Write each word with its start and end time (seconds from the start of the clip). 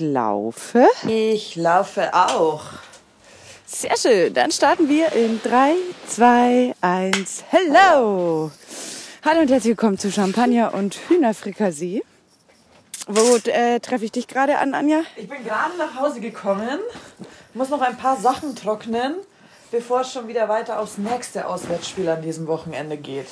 laufe. 0.00 0.86
Ich 1.08 1.56
laufe 1.56 2.14
auch. 2.14 2.62
Sehr 3.66 3.96
schön. 3.96 4.32
Dann 4.32 4.50
starten 4.50 4.88
wir 4.88 5.12
in 5.12 5.40
3, 5.42 5.74
2, 6.06 6.74
1. 6.80 7.44
Hello! 7.50 8.50
Hallo 9.24 9.40
und 9.40 9.50
herzlich 9.50 9.70
willkommen 9.70 9.98
zu 9.98 10.12
Champagner 10.12 10.72
und 10.72 10.94
Hühnerfrikassee. 11.08 12.02
Wo 13.08 13.36
äh, 13.50 13.80
treffe 13.80 14.04
ich 14.04 14.12
dich 14.12 14.28
gerade 14.28 14.58
an, 14.58 14.74
Anja? 14.74 15.00
Ich 15.16 15.28
bin 15.28 15.42
gerade 15.42 15.76
nach 15.76 15.96
Hause 15.96 16.20
gekommen, 16.20 16.78
muss 17.54 17.68
noch 17.68 17.80
ein 17.80 17.96
paar 17.96 18.16
Sachen 18.16 18.54
trocknen, 18.54 19.16
bevor 19.70 20.02
es 20.02 20.12
schon 20.12 20.28
wieder 20.28 20.48
weiter 20.48 20.78
aufs 20.78 20.98
nächste 20.98 21.46
Auswärtsspiel 21.46 22.08
an 22.08 22.22
diesem 22.22 22.46
Wochenende 22.46 22.96
geht. 22.96 23.28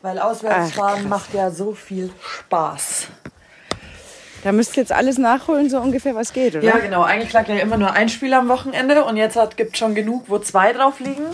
Weil 0.00 0.18
Auswärtsfahren 0.18 1.02
Ach, 1.04 1.08
macht 1.08 1.34
ja 1.34 1.50
so 1.50 1.72
viel 1.72 2.10
Spaß. 2.20 3.08
Da 4.42 4.50
müsst 4.50 4.76
ihr 4.76 4.82
jetzt 4.82 4.92
alles 4.92 5.18
nachholen, 5.18 5.70
so 5.70 5.78
ungefähr 5.78 6.14
was 6.14 6.32
geht, 6.32 6.56
oder? 6.56 6.64
Ja, 6.64 6.78
genau. 6.78 7.02
Eigentlich 7.02 7.32
lag 7.32 7.46
ja 7.48 7.56
immer 7.56 7.76
nur 7.76 7.92
ein 7.92 8.08
Spiel 8.08 8.34
am 8.34 8.48
Wochenende 8.48 9.04
und 9.04 9.16
jetzt 9.16 9.38
gibt 9.56 9.74
es 9.74 9.78
schon 9.78 9.94
genug, 9.94 10.24
wo 10.28 10.38
zwei 10.38 10.72
drauf 10.72 10.98
liegen. 10.98 11.26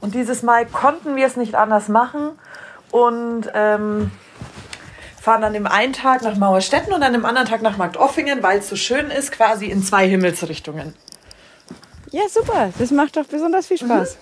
Und 0.00 0.14
dieses 0.14 0.42
Mal 0.42 0.66
konnten 0.66 1.16
wir 1.16 1.26
es 1.26 1.36
nicht 1.36 1.54
anders 1.54 1.88
machen 1.88 2.32
und 2.90 3.50
ähm, 3.54 4.10
fahren 5.20 5.40
dann 5.40 5.54
im 5.54 5.66
einen 5.66 5.94
Tag 5.94 6.22
nach 6.22 6.36
Mauerstetten 6.36 6.92
und 6.92 7.00
dann 7.00 7.14
im 7.14 7.24
anderen 7.24 7.48
Tag 7.48 7.62
nach 7.62 7.78
Marktoffingen, 7.78 8.42
weil 8.42 8.58
es 8.58 8.68
so 8.68 8.76
schön 8.76 9.10
ist, 9.10 9.32
quasi 9.32 9.66
in 9.66 9.82
zwei 9.82 10.06
Himmelsrichtungen. 10.06 10.94
Ja, 12.12 12.28
super. 12.28 12.70
Das 12.78 12.90
macht 12.90 13.16
doch 13.16 13.26
besonders 13.26 13.66
viel 13.66 13.78
Spaß. 13.78 14.18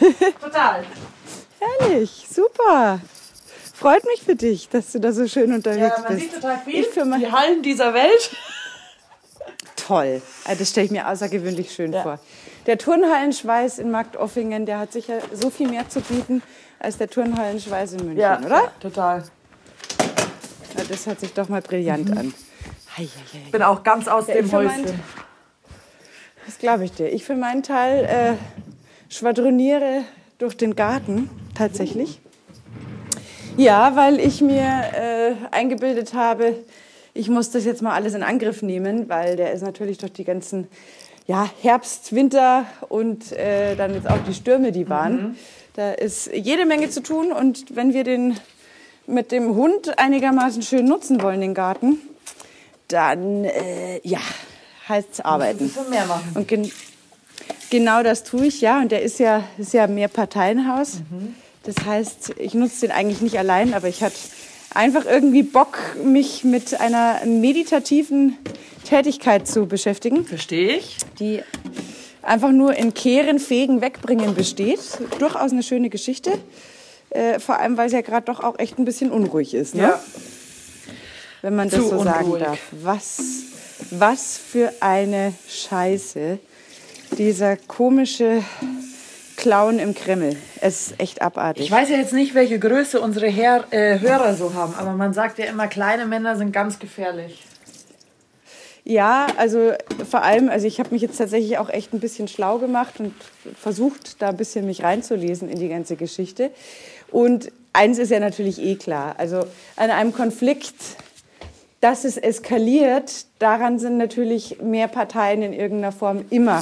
Total. 0.40 0.84
Herrlich, 1.58 2.26
super. 2.30 3.00
Freut 3.78 4.04
mich 4.06 4.22
für 4.22 4.34
dich, 4.34 4.68
dass 4.68 4.90
du 4.92 4.98
da 4.98 5.12
so 5.12 5.28
schön 5.28 5.52
unterwegs 5.52 5.92
Ja, 5.96 6.02
man 6.02 6.16
bist. 6.16 6.20
sieht 6.32 6.34
total 6.34 6.58
viel. 6.64 6.80
Ich 6.80 6.88
für 6.88 7.04
mein- 7.04 7.20
die 7.20 7.30
Hallen 7.30 7.62
dieser 7.62 7.94
Welt. 7.94 8.36
Toll. 9.76 10.20
Also 10.44 10.58
Das 10.58 10.70
stelle 10.70 10.86
ich 10.86 10.90
mir 10.90 11.08
außergewöhnlich 11.08 11.70
schön 11.72 11.92
vor. 11.92 12.18
Der 12.66 12.76
Turnhallenschweiß 12.76 13.78
in 13.78 13.90
Marktoffingen, 13.90 14.66
der 14.66 14.78
hat 14.80 14.92
sicher 14.92 15.20
so 15.32 15.48
viel 15.50 15.68
mehr 15.68 15.88
zu 15.88 16.00
bieten 16.00 16.42
als 16.80 16.98
der 16.98 17.08
Turnhallenschweiß 17.08 17.92
in 17.92 18.04
München, 18.06 18.44
oder? 18.44 18.72
total. 18.80 19.24
Ja, 20.76 20.84
das 20.88 21.06
hört 21.06 21.20
sich 21.20 21.32
doch 21.32 21.48
mal 21.48 21.62
brillant 21.62 22.10
an. 22.16 22.34
Hei, 22.96 23.04
hei. 23.04 23.38
Ich 23.46 23.50
bin 23.52 23.62
auch 23.62 23.82
ganz 23.84 24.08
aus 24.08 24.26
Ja, 24.26 24.34
dem 24.34 24.50
für 24.50 24.56
mein- 24.56 24.82
Häuschen. 24.82 25.00
Das 26.46 26.58
glaube 26.58 26.84
ich 26.84 26.92
dir. 26.92 27.12
Ich 27.12 27.24
für 27.24 27.36
meinen 27.36 27.62
Teil 27.62 28.04
äh, 28.04 29.12
schwadroniere 29.12 30.02
durch 30.38 30.56
den 30.56 30.74
Garten 30.76 31.30
tatsächlich. 31.56 32.20
Ja, 33.58 33.96
weil 33.96 34.20
ich 34.20 34.40
mir 34.40 34.62
äh, 34.62 35.32
eingebildet 35.50 36.14
habe, 36.14 36.54
ich 37.12 37.28
muss 37.28 37.50
das 37.50 37.64
jetzt 37.64 37.82
mal 37.82 37.92
alles 37.92 38.14
in 38.14 38.22
Angriff 38.22 38.62
nehmen, 38.62 39.08
weil 39.08 39.34
der 39.34 39.52
ist 39.52 39.62
natürlich 39.62 39.98
durch 39.98 40.12
die 40.12 40.22
ganzen 40.22 40.68
ja, 41.26 41.50
Herbst, 41.60 42.14
Winter 42.14 42.66
und 42.88 43.32
äh, 43.32 43.74
dann 43.74 43.94
jetzt 43.94 44.08
auch 44.08 44.22
die 44.28 44.34
Stürme, 44.34 44.70
die 44.70 44.88
waren. 44.88 45.36
Da 45.74 45.90
ist 45.90 46.30
jede 46.32 46.66
Menge 46.66 46.88
zu 46.88 47.02
tun 47.02 47.32
und 47.32 47.74
wenn 47.74 47.92
wir 47.92 48.04
den 48.04 48.38
mit 49.08 49.32
dem 49.32 49.56
Hund 49.56 49.98
einigermaßen 49.98 50.62
schön 50.62 50.84
nutzen 50.84 51.20
wollen, 51.20 51.40
den 51.40 51.54
Garten, 51.54 52.00
dann 52.86 53.44
äh, 53.44 54.00
ja, 54.04 54.20
heißt 54.88 55.24
arbeiten. 55.24 55.64
Ein 55.64 55.68
bisschen 55.68 55.90
mehr 55.90 56.06
machen. 56.06 56.30
Und 56.34 56.46
gen 56.46 56.70
genau 57.70 58.04
das 58.04 58.22
tue 58.22 58.46
ich, 58.46 58.60
ja. 58.60 58.78
Und 58.78 58.92
der 58.92 59.02
ist 59.02 59.18
ja, 59.18 59.42
ist 59.58 59.72
ja 59.72 59.88
mehr 59.88 60.08
Parteienhaus. 60.08 60.98
Das 61.64 61.84
heißt, 61.84 62.34
ich 62.38 62.54
nutze 62.54 62.82
den 62.82 62.90
eigentlich 62.92 63.20
nicht 63.20 63.38
allein, 63.38 63.74
aber 63.74 63.88
ich 63.88 64.02
hatte 64.02 64.16
einfach 64.74 65.04
irgendwie 65.06 65.42
Bock, 65.42 65.78
mich 66.02 66.44
mit 66.44 66.80
einer 66.80 67.24
meditativen 67.26 68.36
Tätigkeit 68.84 69.46
zu 69.46 69.66
beschäftigen, 69.66 70.24
Verstehe 70.24 70.76
ich. 70.78 70.96
die 71.18 71.42
einfach 72.22 72.50
nur 72.52 72.74
in 72.74 72.94
Kehren, 72.94 73.38
Fegen, 73.38 73.80
Wegbringen 73.80 74.34
besteht. 74.34 74.80
Durchaus 75.18 75.52
eine 75.52 75.62
schöne 75.62 75.90
Geschichte. 75.90 76.32
Äh, 77.10 77.38
vor 77.40 77.58
allem, 77.58 77.76
weil 77.76 77.86
es 77.86 77.92
ja 77.92 78.02
gerade 78.02 78.26
doch 78.26 78.40
auch 78.40 78.58
echt 78.58 78.78
ein 78.78 78.84
bisschen 78.84 79.10
unruhig 79.10 79.54
ist, 79.54 79.74
ne? 79.74 79.82
Ja. 79.82 80.00
wenn 81.42 81.56
man 81.56 81.70
das 81.70 81.80
Zu 81.80 81.88
so 81.88 82.02
sagen 82.04 82.26
unruhig. 82.26 82.42
darf. 82.44 82.58
Was, 82.82 83.18
was 83.90 84.38
für 84.38 84.72
eine 84.80 85.32
Scheiße. 85.48 86.38
Dieser 87.16 87.56
komische 87.56 88.42
Clown 89.48 89.78
im 89.78 89.94
Kreml. 89.94 90.36
Es 90.60 90.88
ist 90.88 91.00
echt 91.00 91.22
abartig. 91.22 91.64
Ich 91.64 91.70
weiß 91.70 91.88
ja 91.88 91.96
jetzt 91.96 92.12
nicht, 92.12 92.34
welche 92.34 92.58
Größe 92.58 93.00
unsere 93.00 93.28
Her 93.28 93.64
äh, 93.70 93.98
Hörer 93.98 94.34
so 94.34 94.52
haben, 94.52 94.74
aber 94.74 94.92
man 94.92 95.14
sagt 95.14 95.38
ja 95.38 95.46
immer, 95.46 95.68
kleine 95.68 96.04
Männer 96.04 96.36
sind 96.36 96.52
ganz 96.52 96.78
gefährlich. 96.78 97.46
Ja, 98.84 99.26
also 99.38 99.72
vor 100.06 100.22
allem, 100.22 100.50
also 100.50 100.66
ich 100.66 100.78
habe 100.80 100.90
mich 100.90 101.00
jetzt 101.00 101.16
tatsächlich 101.16 101.56
auch 101.56 101.70
echt 101.70 101.94
ein 101.94 102.00
bisschen 102.00 102.28
schlau 102.28 102.58
gemacht 102.58 103.00
und 103.00 103.14
versucht, 103.58 104.20
da 104.20 104.28
ein 104.28 104.36
bisschen 104.36 104.66
mich 104.66 104.82
reinzulesen 104.82 105.48
in 105.48 105.58
die 105.58 105.70
ganze 105.70 105.96
Geschichte. 105.96 106.50
Und 107.10 107.50
eins 107.72 107.96
ist 107.96 108.10
ja 108.10 108.20
natürlich 108.20 108.60
eh 108.60 108.76
klar. 108.76 109.14
Also 109.16 109.46
an 109.76 109.88
einem 109.88 110.12
Konflikt, 110.12 110.74
dass 111.80 112.04
es 112.04 112.18
eskaliert, 112.18 113.24
daran 113.38 113.78
sind 113.78 113.96
natürlich 113.96 114.60
mehr 114.60 114.88
Parteien 114.88 115.40
in 115.40 115.54
irgendeiner 115.54 115.92
Form 115.92 116.26
immer 116.28 116.60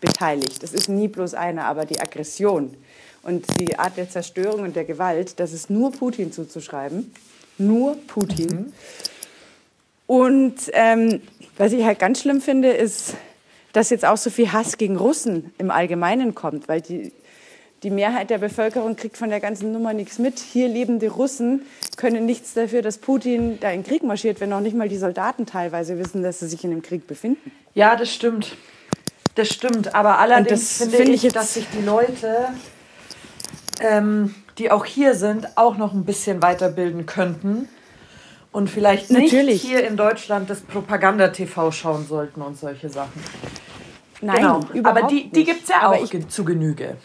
beteiligt. 0.00 0.62
Es 0.62 0.72
ist 0.72 0.88
nie 0.88 1.08
bloß 1.08 1.34
einer, 1.34 1.64
aber 1.64 1.84
die 1.84 2.00
Aggression 2.00 2.76
und 3.22 3.44
die 3.60 3.78
Art 3.78 3.96
der 3.96 4.08
Zerstörung 4.08 4.62
und 4.62 4.76
der 4.76 4.84
Gewalt, 4.84 5.40
das 5.40 5.52
ist 5.52 5.70
nur 5.70 5.92
Putin 5.92 6.32
zuzuschreiben. 6.32 7.12
Nur 7.58 7.96
Putin. 8.06 8.72
Und 10.06 10.54
ähm, 10.72 11.20
was 11.56 11.72
ich 11.72 11.84
halt 11.84 11.98
ganz 11.98 12.20
schlimm 12.20 12.40
finde, 12.40 12.70
ist, 12.70 13.14
dass 13.72 13.90
jetzt 13.90 14.04
auch 14.04 14.16
so 14.16 14.30
viel 14.30 14.52
Hass 14.52 14.78
gegen 14.78 14.96
Russen 14.96 15.52
im 15.58 15.70
Allgemeinen 15.70 16.34
kommt, 16.34 16.68
weil 16.68 16.80
die, 16.80 17.12
die 17.82 17.90
Mehrheit 17.90 18.30
der 18.30 18.38
Bevölkerung 18.38 18.96
kriegt 18.96 19.16
von 19.16 19.30
der 19.30 19.40
ganzen 19.40 19.72
Nummer 19.72 19.92
nichts 19.92 20.18
mit. 20.18 20.38
Hier 20.38 20.68
lebende 20.68 21.10
Russen 21.10 21.62
können 21.96 22.26
nichts 22.26 22.54
dafür, 22.54 22.82
dass 22.82 22.98
Putin 22.98 23.58
da 23.60 23.70
in 23.70 23.82
den 23.82 23.86
Krieg 23.86 24.02
marschiert, 24.02 24.40
wenn 24.40 24.52
auch 24.52 24.60
nicht 24.60 24.76
mal 24.76 24.88
die 24.88 24.96
Soldaten 24.96 25.46
teilweise 25.46 25.98
wissen, 25.98 26.22
dass 26.22 26.38
sie 26.38 26.48
sich 26.48 26.62
in 26.62 26.70
dem 26.70 26.82
Krieg 26.82 27.06
befinden. 27.06 27.50
Ja, 27.74 27.96
das 27.96 28.12
stimmt. 28.12 28.56
Das 29.36 29.48
stimmt. 29.48 29.94
Aber 29.94 30.18
allerdings 30.18 30.78
finde 30.78 30.96
finde 30.96 31.12
ich, 31.12 31.24
ich 31.24 31.32
dass 31.32 31.54
sich 31.54 31.66
die 31.72 31.82
Leute, 31.82 32.48
ähm, 33.80 34.34
die 34.58 34.70
auch 34.70 34.84
hier 34.84 35.14
sind, 35.14 35.56
auch 35.56 35.76
noch 35.76 35.92
ein 35.92 36.04
bisschen 36.04 36.42
weiterbilden 36.42 37.06
könnten. 37.06 37.68
Und 38.52 38.70
vielleicht 38.70 39.10
nicht 39.10 39.32
Natürlich. 39.34 39.60
hier 39.60 39.86
in 39.86 39.98
Deutschland 39.98 40.48
das 40.48 40.62
Propaganda-TV 40.62 41.70
schauen 41.72 42.06
sollten 42.06 42.40
und 42.40 42.58
solche 42.58 42.88
Sachen. 42.88 43.22
Nein, 44.22 44.36
genau. 44.36 44.60
überhaupt 44.72 44.98
Aber 45.02 45.08
die, 45.08 45.28
die 45.30 45.44
gibt 45.44 45.64
es 45.64 45.68
ja 45.68 45.82
Aber 45.82 45.96
auch 45.98 46.10
ich- 46.12 46.28
zu 46.28 46.44
Genüge. 46.44 46.96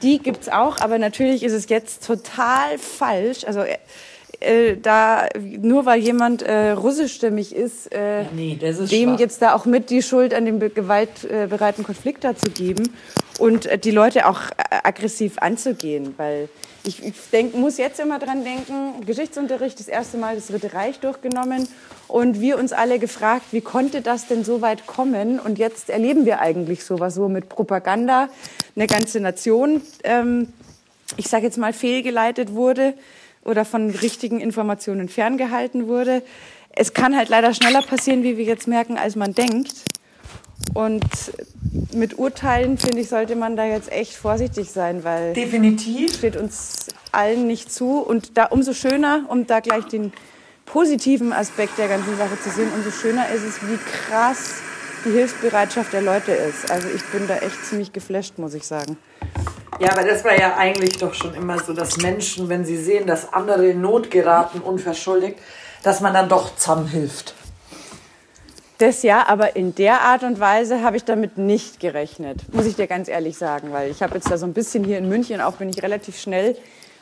Die 0.00 0.18
gibt's 0.20 0.48
auch, 0.48 0.80
aber 0.80 0.98
natürlich 0.98 1.42
ist 1.42 1.52
es 1.52 1.68
jetzt 1.68 2.06
total 2.06 2.78
falsch. 2.78 3.44
Also 3.44 3.64
äh, 4.40 4.76
da 4.76 5.26
nur 5.60 5.84
weil 5.86 6.00
jemand 6.00 6.42
äh, 6.42 6.70
russischstämmig 6.70 7.54
ist, 7.54 7.92
äh, 7.92 8.24
nee, 8.34 8.56
das 8.60 8.78
ist 8.78 8.92
dem 8.92 9.10
schwach. 9.10 9.20
jetzt 9.20 9.42
da 9.42 9.54
auch 9.54 9.64
mit 9.64 9.90
die 9.90 10.02
Schuld 10.02 10.32
an 10.34 10.44
dem 10.44 10.58
be- 10.58 10.70
gewaltbereiten 10.70 11.84
Konflikt 11.84 12.24
da 12.24 12.36
zu 12.36 12.50
geben 12.50 12.90
und 13.38 13.66
äh, 13.66 13.78
die 13.78 13.90
Leute 13.90 14.28
auch 14.28 14.42
äh, 14.50 14.76
aggressiv 14.84 15.38
anzugehen, 15.38 16.14
weil 16.16 16.48
ich, 16.84 17.04
ich 17.04 17.14
denk, 17.32 17.54
muss 17.54 17.76
jetzt 17.76 17.98
immer 18.00 18.18
dran 18.18 18.44
denken, 18.44 19.04
Geschichtsunterricht 19.04 19.78
das 19.80 19.88
erste 19.88 20.16
Mal 20.16 20.36
das 20.36 20.46
Dritte 20.46 20.72
Reich 20.72 21.00
durchgenommen 21.00 21.68
und 22.06 22.40
wir 22.40 22.58
uns 22.58 22.72
alle 22.72 22.98
gefragt, 22.98 23.46
wie 23.50 23.60
konnte 23.60 24.00
das 24.00 24.28
denn 24.28 24.44
so 24.44 24.62
weit 24.62 24.86
kommen 24.86 25.40
und 25.40 25.58
jetzt 25.58 25.90
erleben 25.90 26.24
wir 26.24 26.40
eigentlich 26.40 26.84
sowas, 26.84 27.20
wo 27.20 27.28
mit 27.28 27.48
Propaganda 27.48 28.28
eine 28.76 28.86
ganze 28.86 29.18
Nation, 29.20 29.82
ähm, 30.04 30.48
ich 31.16 31.28
sage 31.28 31.44
jetzt 31.46 31.58
mal, 31.58 31.72
fehlgeleitet 31.72 32.54
wurde 32.54 32.94
oder 33.48 33.64
von 33.64 33.90
richtigen 33.90 34.40
Informationen 34.40 35.08
ferngehalten 35.08 35.88
wurde. 35.88 36.22
Es 36.70 36.94
kann 36.94 37.16
halt 37.16 37.28
leider 37.28 37.54
schneller 37.54 37.82
passieren, 37.82 38.22
wie 38.22 38.36
wir 38.36 38.44
jetzt 38.44 38.68
merken, 38.68 38.98
als 38.98 39.16
man 39.16 39.34
denkt. 39.34 39.74
Und 40.74 41.04
mit 41.92 42.18
Urteilen, 42.18 42.78
finde 42.78 43.00
ich, 43.00 43.08
sollte 43.08 43.36
man 43.36 43.56
da 43.56 43.64
jetzt 43.64 43.90
echt 43.90 44.14
vorsichtig 44.14 44.70
sein, 44.70 45.02
weil 45.02 45.32
Definitiv. 45.32 46.14
steht 46.14 46.36
uns 46.36 46.86
allen 47.10 47.46
nicht 47.46 47.72
zu. 47.72 47.98
Und 47.98 48.36
da 48.36 48.44
umso 48.46 48.72
schöner, 48.74 49.24
um 49.28 49.46
da 49.46 49.60
gleich 49.60 49.84
den 49.86 50.12
positiven 50.66 51.32
Aspekt 51.32 51.78
der 51.78 51.88
ganzen 51.88 52.16
Sache 52.16 52.38
zu 52.42 52.50
sehen, 52.50 52.68
umso 52.74 52.90
schöner 52.90 53.28
ist 53.30 53.42
es, 53.42 53.62
wie 53.62 53.78
krass 53.78 54.56
die 55.04 55.10
Hilfsbereitschaft 55.10 55.92
der 55.92 56.02
Leute 56.02 56.32
ist. 56.32 56.70
Also 56.70 56.88
ich 56.94 57.02
bin 57.06 57.26
da 57.26 57.38
echt 57.38 57.64
ziemlich 57.64 57.92
geflasht, 57.92 58.38
muss 58.38 58.54
ich 58.54 58.66
sagen. 58.66 58.98
Ja, 59.80 59.92
aber 59.92 60.02
das 60.02 60.24
war 60.24 60.38
ja 60.38 60.56
eigentlich 60.56 60.98
doch 60.98 61.14
schon 61.14 61.34
immer 61.34 61.58
so, 61.60 61.72
dass 61.72 61.98
Menschen, 61.98 62.48
wenn 62.48 62.64
sie 62.64 62.76
sehen, 62.76 63.06
dass 63.06 63.32
andere 63.32 63.68
in 63.68 63.80
Not 63.80 64.10
geraten, 64.10 64.60
unverschuldigt, 64.60 65.38
dass 65.84 66.00
man 66.00 66.12
dann 66.12 66.28
doch 66.28 66.56
zusammenhilft. 66.56 67.34
Das 68.78 69.02
ja, 69.02 69.26
aber 69.26 69.56
in 69.56 69.74
der 69.74 70.00
Art 70.02 70.24
und 70.24 70.40
Weise 70.40 70.82
habe 70.82 70.96
ich 70.96 71.04
damit 71.04 71.38
nicht 71.38 71.80
gerechnet, 71.80 72.52
muss 72.52 72.66
ich 72.66 72.76
dir 72.76 72.86
ganz 72.86 73.08
ehrlich 73.08 73.36
sagen, 73.36 73.72
weil 73.72 73.90
ich 73.90 74.02
habe 74.02 74.14
jetzt 74.14 74.30
da 74.30 74.38
so 74.38 74.46
ein 74.46 74.52
bisschen 74.52 74.84
hier 74.84 74.98
in 74.98 75.08
München 75.08 75.40
auch 75.40 75.54
bin 75.54 75.68
ich 75.68 75.82
relativ 75.82 76.18
schnell 76.18 76.56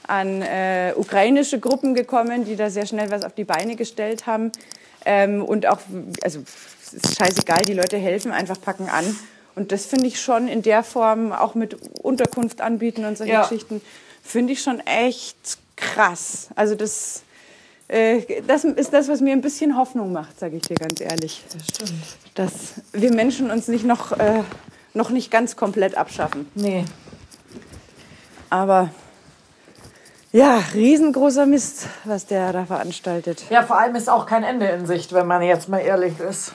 an 0.07 0.43
äh, 0.43 0.93
ukrainische 0.97 1.59
Gruppen 1.59 1.95
gekommen, 1.95 2.45
die 2.45 2.57
da 2.57 2.71
sehr 2.71 2.87
schnell 2.87 3.11
was 3.11 3.25
auf 3.25 3.35
die 3.35 3.45
Beine 3.45 3.77
gestellt 3.77 4.27
haben. 4.27 4.53
Ähm, 5.05 5.43
und 5.43 5.67
auch, 5.67 5.79
also 6.23 6.41
ist 6.93 7.19
scheißegal, 7.19 7.63
die 7.67 7.75
Leute 7.75 7.97
helfen, 7.97 8.33
einfach 8.33 8.61
packen 8.61 8.89
an. 8.89 9.17
Und 9.57 9.73
das 9.73 9.87
finde 9.87 10.07
ich 10.07 10.21
schon 10.21 10.49
in 10.49 10.63
der 10.63 10.85
Form, 10.85 11.33
auch 11.33 11.55
mit 11.55 11.77
Unterkunft 12.03 12.61
anbieten 12.61 13.05
und 13.07 13.19
solche 13.19 13.33
Ja. 13.33 13.43
Geschichten, 13.43 13.81
finde 14.23 14.53
ich 14.53 14.63
schon 14.63 14.81
echt 14.81 15.59
krass. 15.77 16.49
Also 16.55 16.75
das, 16.75 17.23
äh, 17.89 18.43
das 18.47 18.65
ist 18.65 18.93
das, 18.93 19.09
was 19.09 19.21
mir 19.21 19.33
ein 19.33 19.41
bisschen 19.41 19.77
Hoffnung 19.77 20.13
macht, 20.13 20.39
sage 20.39 20.57
ich 20.57 20.63
dir 20.63 20.75
ganz 20.77 21.01
ehrlich. 21.01 21.43
Das 21.53 21.67
stimmt. 21.69 22.03
Dass 22.35 22.53
wir 22.93 23.13
Menschen 23.13 23.51
uns 23.51 23.67
nicht 23.67 23.85
noch, 23.85 24.13
äh, 24.13 24.43
noch 24.93 25.09
nicht 25.09 25.31
ganz 25.31 25.57
komplett 25.57 25.97
abschaffen. 25.97 26.51
Nee. 26.55 26.85
Aber 28.51 28.91
ja, 30.33 30.63
riesengroßer 30.75 31.47
Mist, 31.47 31.87
was 32.05 32.27
der 32.27 32.53
da 32.53 32.67
veranstaltet. 32.67 33.45
Ja, 33.49 33.63
vor 33.63 33.79
allem 33.79 33.95
ist 33.95 34.11
auch 34.11 34.27
kein 34.27 34.45
Ende 34.45 34.67
in 34.67 34.87
Sicht, 34.87 35.15
wenn 35.15 35.27
man 35.27 35.41
jetzt 35.41 35.71
mal 35.71 35.79
ehrlich 35.79 36.21
ist. 36.21 36.53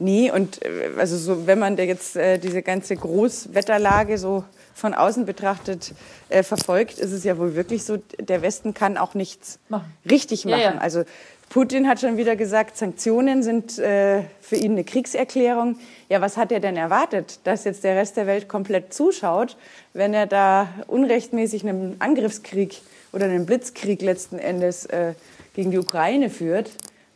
Nee, 0.00 0.30
und 0.30 0.64
äh, 0.64 0.90
also 0.98 1.16
so, 1.16 1.46
wenn 1.46 1.58
man 1.58 1.76
da 1.76 1.82
jetzt 1.82 2.16
äh, 2.16 2.38
diese 2.38 2.62
ganze 2.62 2.96
Großwetterlage 2.96 4.18
so 4.18 4.44
von 4.74 4.94
außen 4.94 5.26
betrachtet 5.26 5.92
äh, 6.30 6.42
verfolgt, 6.42 6.98
ist 6.98 7.12
es 7.12 7.22
ja 7.22 7.36
wohl 7.38 7.54
wirklich 7.54 7.84
so, 7.84 7.98
der 8.18 8.40
Westen 8.40 8.72
kann 8.72 8.96
auch 8.96 9.14
nichts 9.14 9.58
Machen. 9.68 9.92
richtig 10.10 10.44
Ja, 10.44 10.56
machen. 10.56 10.62
ja. 10.76 10.80
Also 10.80 11.04
Putin 11.50 11.86
hat 11.86 12.00
schon 12.00 12.16
wieder 12.16 12.34
gesagt, 12.34 12.78
Sanktionen 12.78 13.42
sind 13.42 13.78
äh, 13.78 14.22
für 14.40 14.56
ihn 14.56 14.72
eine 14.72 14.84
Kriegserklärung. 14.84 15.76
Ja, 16.08 16.20
was 16.22 16.38
hat 16.38 16.50
er 16.50 16.60
denn 16.60 16.76
erwartet? 16.76 17.40
Dass 17.44 17.64
jetzt 17.64 17.84
der 17.84 17.96
Rest 17.96 18.16
der 18.16 18.26
Welt 18.26 18.48
komplett 18.48 18.94
zuschaut, 18.94 19.56
wenn 19.92 20.14
er 20.14 20.26
da 20.26 20.68
unrechtmäßig 20.86 21.66
einen 21.66 21.96
Angriffskrieg 21.98 22.80
oder 23.12 23.26
einen 23.26 23.44
Blitzkrieg 23.44 24.00
letzten 24.00 24.38
Endes 24.38 24.86
äh, 24.86 25.12
gegen 25.54 25.72
die 25.72 25.78
Ukraine 25.78 26.30
führt? 26.30 26.70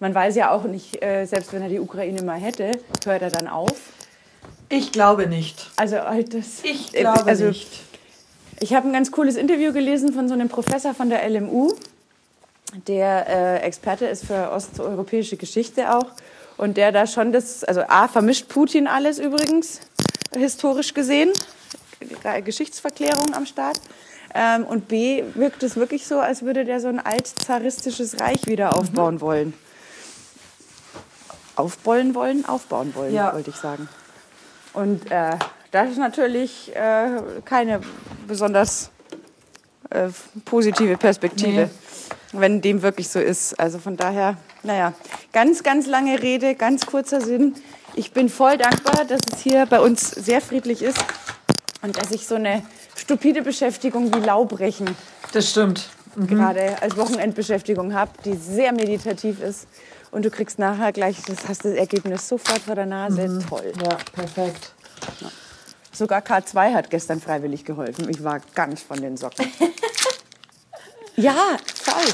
Man 0.05 0.15
weiß 0.15 0.37
ja 0.37 0.51
auch 0.51 0.65
nicht, 0.65 1.03
äh, 1.03 1.25
selbst 1.25 1.55
wenn 1.55 1.63
er 1.63 1.71
die 1.71 1.81
Ukraine 1.81 2.23
mal 2.23 2.39
hätte, 2.39 2.73
hört 3.07 3.23
er 3.23 3.31
dann 3.31 3.49
auf. 3.49 3.73
Ich 4.69 4.93
glaube 4.93 5.27
nicht. 5.27 5.71
Also 5.77 5.97
halt 5.97 6.35
das. 6.35 6.63
Ich 6.63 6.93
glaube 6.93 7.25
also, 7.25 7.47
nicht. 7.47 7.81
Ich 8.61 8.75
habe 8.75 8.87
ein 8.87 8.93
ganz 8.93 9.11
cooles 9.11 9.37
Interview 9.37 9.73
gelesen 9.73 10.13
von 10.13 10.29
so 10.29 10.35
einem 10.35 10.51
Professor 10.51 10.93
von 10.93 11.09
der 11.09 11.27
LMU, 11.27 11.73
der 12.87 13.27
äh, 13.31 13.57
Experte 13.61 14.05
ist 14.05 14.27
für 14.27 14.53
osteuropäische 14.53 15.39
Geschichte 15.39 15.97
auch. 15.97 16.09
Und 16.59 16.77
der 16.77 16.93
da 16.93 17.07
schon 17.07 17.33
das, 17.33 17.65
also 17.65 17.81
A, 17.89 18.07
vermischt 18.07 18.51
Putin 18.51 18.87
alles 18.87 19.19
übrigens, 19.19 19.81
historisch 20.37 20.93
gesehen, 20.93 21.33
Geschichtsverklärung 22.45 23.33
am 23.33 23.47
Start. 23.47 23.81
Ähm, 24.35 24.65
und 24.65 24.87
B, 24.87 25.25
wirkt 25.33 25.63
es 25.63 25.77
wirklich 25.77 26.07
so, 26.07 26.19
als 26.19 26.43
würde 26.43 26.67
der 26.67 26.81
so 26.81 26.89
ein 26.89 27.01
altzaristisches 27.01 28.21
Reich 28.21 28.47
wieder 28.47 28.77
aufbauen 28.77 29.23
wollen. 29.23 29.55
Aufbauen 31.57 32.15
wollen, 32.15 32.45
aufbauen 32.47 32.95
wollen, 32.95 33.13
Ja. 33.15 33.33
wollte 33.35 33.51
ich 33.51 33.57
sagen. 33.57 33.89
Und 34.73 35.11
äh, 35.11 35.31
das 35.71 35.91
ist 35.91 35.99
natürlich 35.99 36.75
äh, 36.75 37.09
keine 37.45 37.81
besonders 38.27 38.91
äh, 39.91 40.09
positive 40.45 40.97
Perspektive, 40.97 41.71
wenn 42.33 42.61
dem 42.61 42.83
wirklich 42.83 43.09
so 43.09 43.21
ist. 43.21 43.59
Also 43.61 43.79
von 43.79 43.97
daher, 43.97 44.37
naja, 44.63 44.93
ganz, 45.33 45.63
ganz 45.63 45.87
lange 45.87 46.21
Rede, 46.23 46.55
ganz 46.57 46.87
kurzer 46.87 47.21
Sinn. 47.21 47.55
Ich 47.95 48.13
bin 48.13 48.29
voll 48.29 48.59
dankbar, 48.59 49.05
dass 49.05 49.21
es 49.33 49.41
hier 49.41 49.67
bei 49.67 49.79
uns 49.81 50.11
sehr 50.11 50.41
friedlich 50.41 50.83
ist 50.83 50.99
und 51.83 51.97
dass 51.97 52.11
ich 52.11 52.27
so 52.27 52.35
eine 52.35 52.63
stupide 52.97 53.43
Beschäftigung 53.43 54.13
wie 54.13 54.19
Laubrechen 54.21 54.89
Das 55.33 55.51
stimmt. 55.51 55.89
gerade 56.17 56.83
als 56.83 56.97
Wochenendbeschäftigung 56.97 57.95
habe, 57.95 58.11
die 58.25 58.35
sehr 58.35 58.73
meditativ 58.73 59.41
ist. 59.41 59.69
Und 60.15 60.25
du 60.25 60.31
kriegst 60.31 60.61
nachher 60.61 60.93
gleich, 60.93 61.21
das 61.27 61.49
hast 61.49 61.65
das 61.65 61.73
Ergebnis 61.73 62.29
sofort 62.29 62.61
vor 62.61 62.77
der 62.77 62.87
Nase. 62.87 63.41
Toll. 63.49 63.73
Ja, 63.83 63.97
perfekt. 64.13 64.73
Sogar 65.91 66.21
K2 66.21 66.73
hat 66.73 66.89
gestern 66.89 67.21
freiwillig 67.21 67.65
geholfen. 67.65 68.09
Ich 68.09 68.23
war 68.23 68.41
ganz 68.55 68.81
von 68.81 69.01
den 69.01 69.17
Socken. 69.17 69.51
ja, 71.17 71.35
voll. 71.75 72.05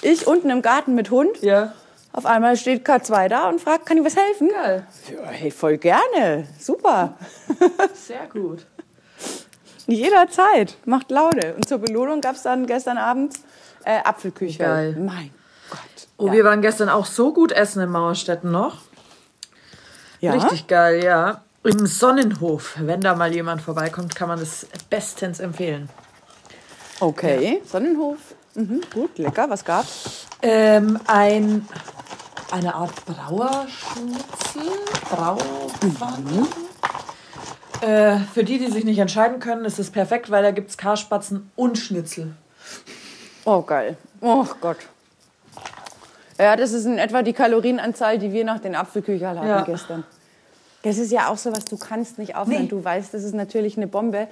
Ich 0.00 0.26
unten 0.26 0.48
im 0.48 0.62
Garten 0.62 0.94
mit 0.94 1.10
Hund. 1.10 1.42
Ja. 1.42 1.74
Auf 2.14 2.24
einmal 2.24 2.56
steht 2.56 2.88
K2 2.88 3.28
da 3.28 3.50
und 3.50 3.60
fragt, 3.60 3.84
kann 3.84 3.98
ich 3.98 4.04
was 4.04 4.16
helfen? 4.16 4.48
Geil. 4.48 4.86
Ja, 5.10 5.28
hey, 5.28 5.50
voll 5.50 5.76
gerne. 5.76 6.48
Super. 6.58 7.18
Sehr 7.94 8.28
gut. 8.32 8.66
Jederzeit. 9.86 10.78
Macht 10.86 11.10
Laude. 11.10 11.52
Und 11.54 11.68
zur 11.68 11.80
Belohnung 11.80 12.22
gab 12.22 12.36
es 12.36 12.44
dann 12.44 12.66
gestern 12.66 12.96
Abend 12.96 13.34
äh, 13.84 13.98
Apfelküche. 14.02 14.58
Geil. 14.58 14.96
Mein. 14.98 15.41
Oh, 16.22 16.28
ja. 16.28 16.32
wir 16.34 16.44
waren 16.44 16.62
gestern 16.62 16.88
auch 16.88 17.06
so 17.06 17.32
gut 17.32 17.50
essen 17.50 17.82
in 17.82 17.90
Mauerstetten 17.90 18.52
noch. 18.52 18.78
ja? 20.20 20.32
Richtig 20.32 20.68
geil, 20.68 21.02
ja. 21.02 21.42
Im 21.64 21.86
Sonnenhof. 21.86 22.76
Wenn 22.78 23.00
da 23.00 23.16
mal 23.16 23.34
jemand 23.34 23.60
vorbeikommt, 23.60 24.14
kann 24.14 24.28
man 24.28 24.38
das 24.38 24.66
bestens 24.88 25.40
empfehlen. 25.40 25.88
Okay. 27.00 27.60
Sonnenhof. 27.64 28.18
Mhm, 28.54 28.82
gut, 28.94 29.18
lecker. 29.18 29.50
Was 29.50 29.64
gab's? 29.64 30.26
Ähm, 30.42 31.00
ein, 31.06 31.66
eine 32.52 32.74
Art 32.74 33.04
Brauerschnitzel. 33.04 34.62
Brauwanne. 35.10 36.46
Äh, 37.80 38.18
für 38.32 38.44
die, 38.44 38.58
die 38.58 38.70
sich 38.70 38.84
nicht 38.84 38.98
entscheiden 38.98 39.40
können, 39.40 39.64
ist 39.64 39.80
es 39.80 39.90
perfekt, 39.90 40.30
weil 40.30 40.44
da 40.44 40.52
gibt 40.52 40.70
es 40.70 40.76
Karspatzen 40.76 41.50
und 41.56 41.78
Schnitzel. 41.78 42.32
Oh, 43.44 43.62
geil. 43.62 43.96
Oh 44.20 44.46
Gott. 44.60 44.78
Ja, 46.42 46.56
das 46.56 46.72
ist 46.72 46.84
in 46.84 46.98
etwa 46.98 47.22
die 47.22 47.32
Kalorienanzahl, 47.32 48.18
die 48.18 48.32
wir 48.32 48.44
nach 48.44 48.58
den 48.60 48.74
Apfelküchern 48.74 49.38
hatten 49.38 49.48
Ja. 49.48 49.62
gestern. 49.62 50.04
Das 50.82 50.98
ist 50.98 51.12
ja 51.12 51.28
auch 51.28 51.38
so 51.38 51.52
was, 51.52 51.64
du 51.64 51.76
kannst 51.76 52.18
nicht 52.18 52.34
aufhören. 52.34 52.62
Nee. 52.62 52.68
Du 52.68 52.82
weißt, 52.82 53.14
das 53.14 53.22
ist 53.22 53.34
natürlich 53.34 53.76
eine 53.76 53.86
Bombe. 53.86 54.26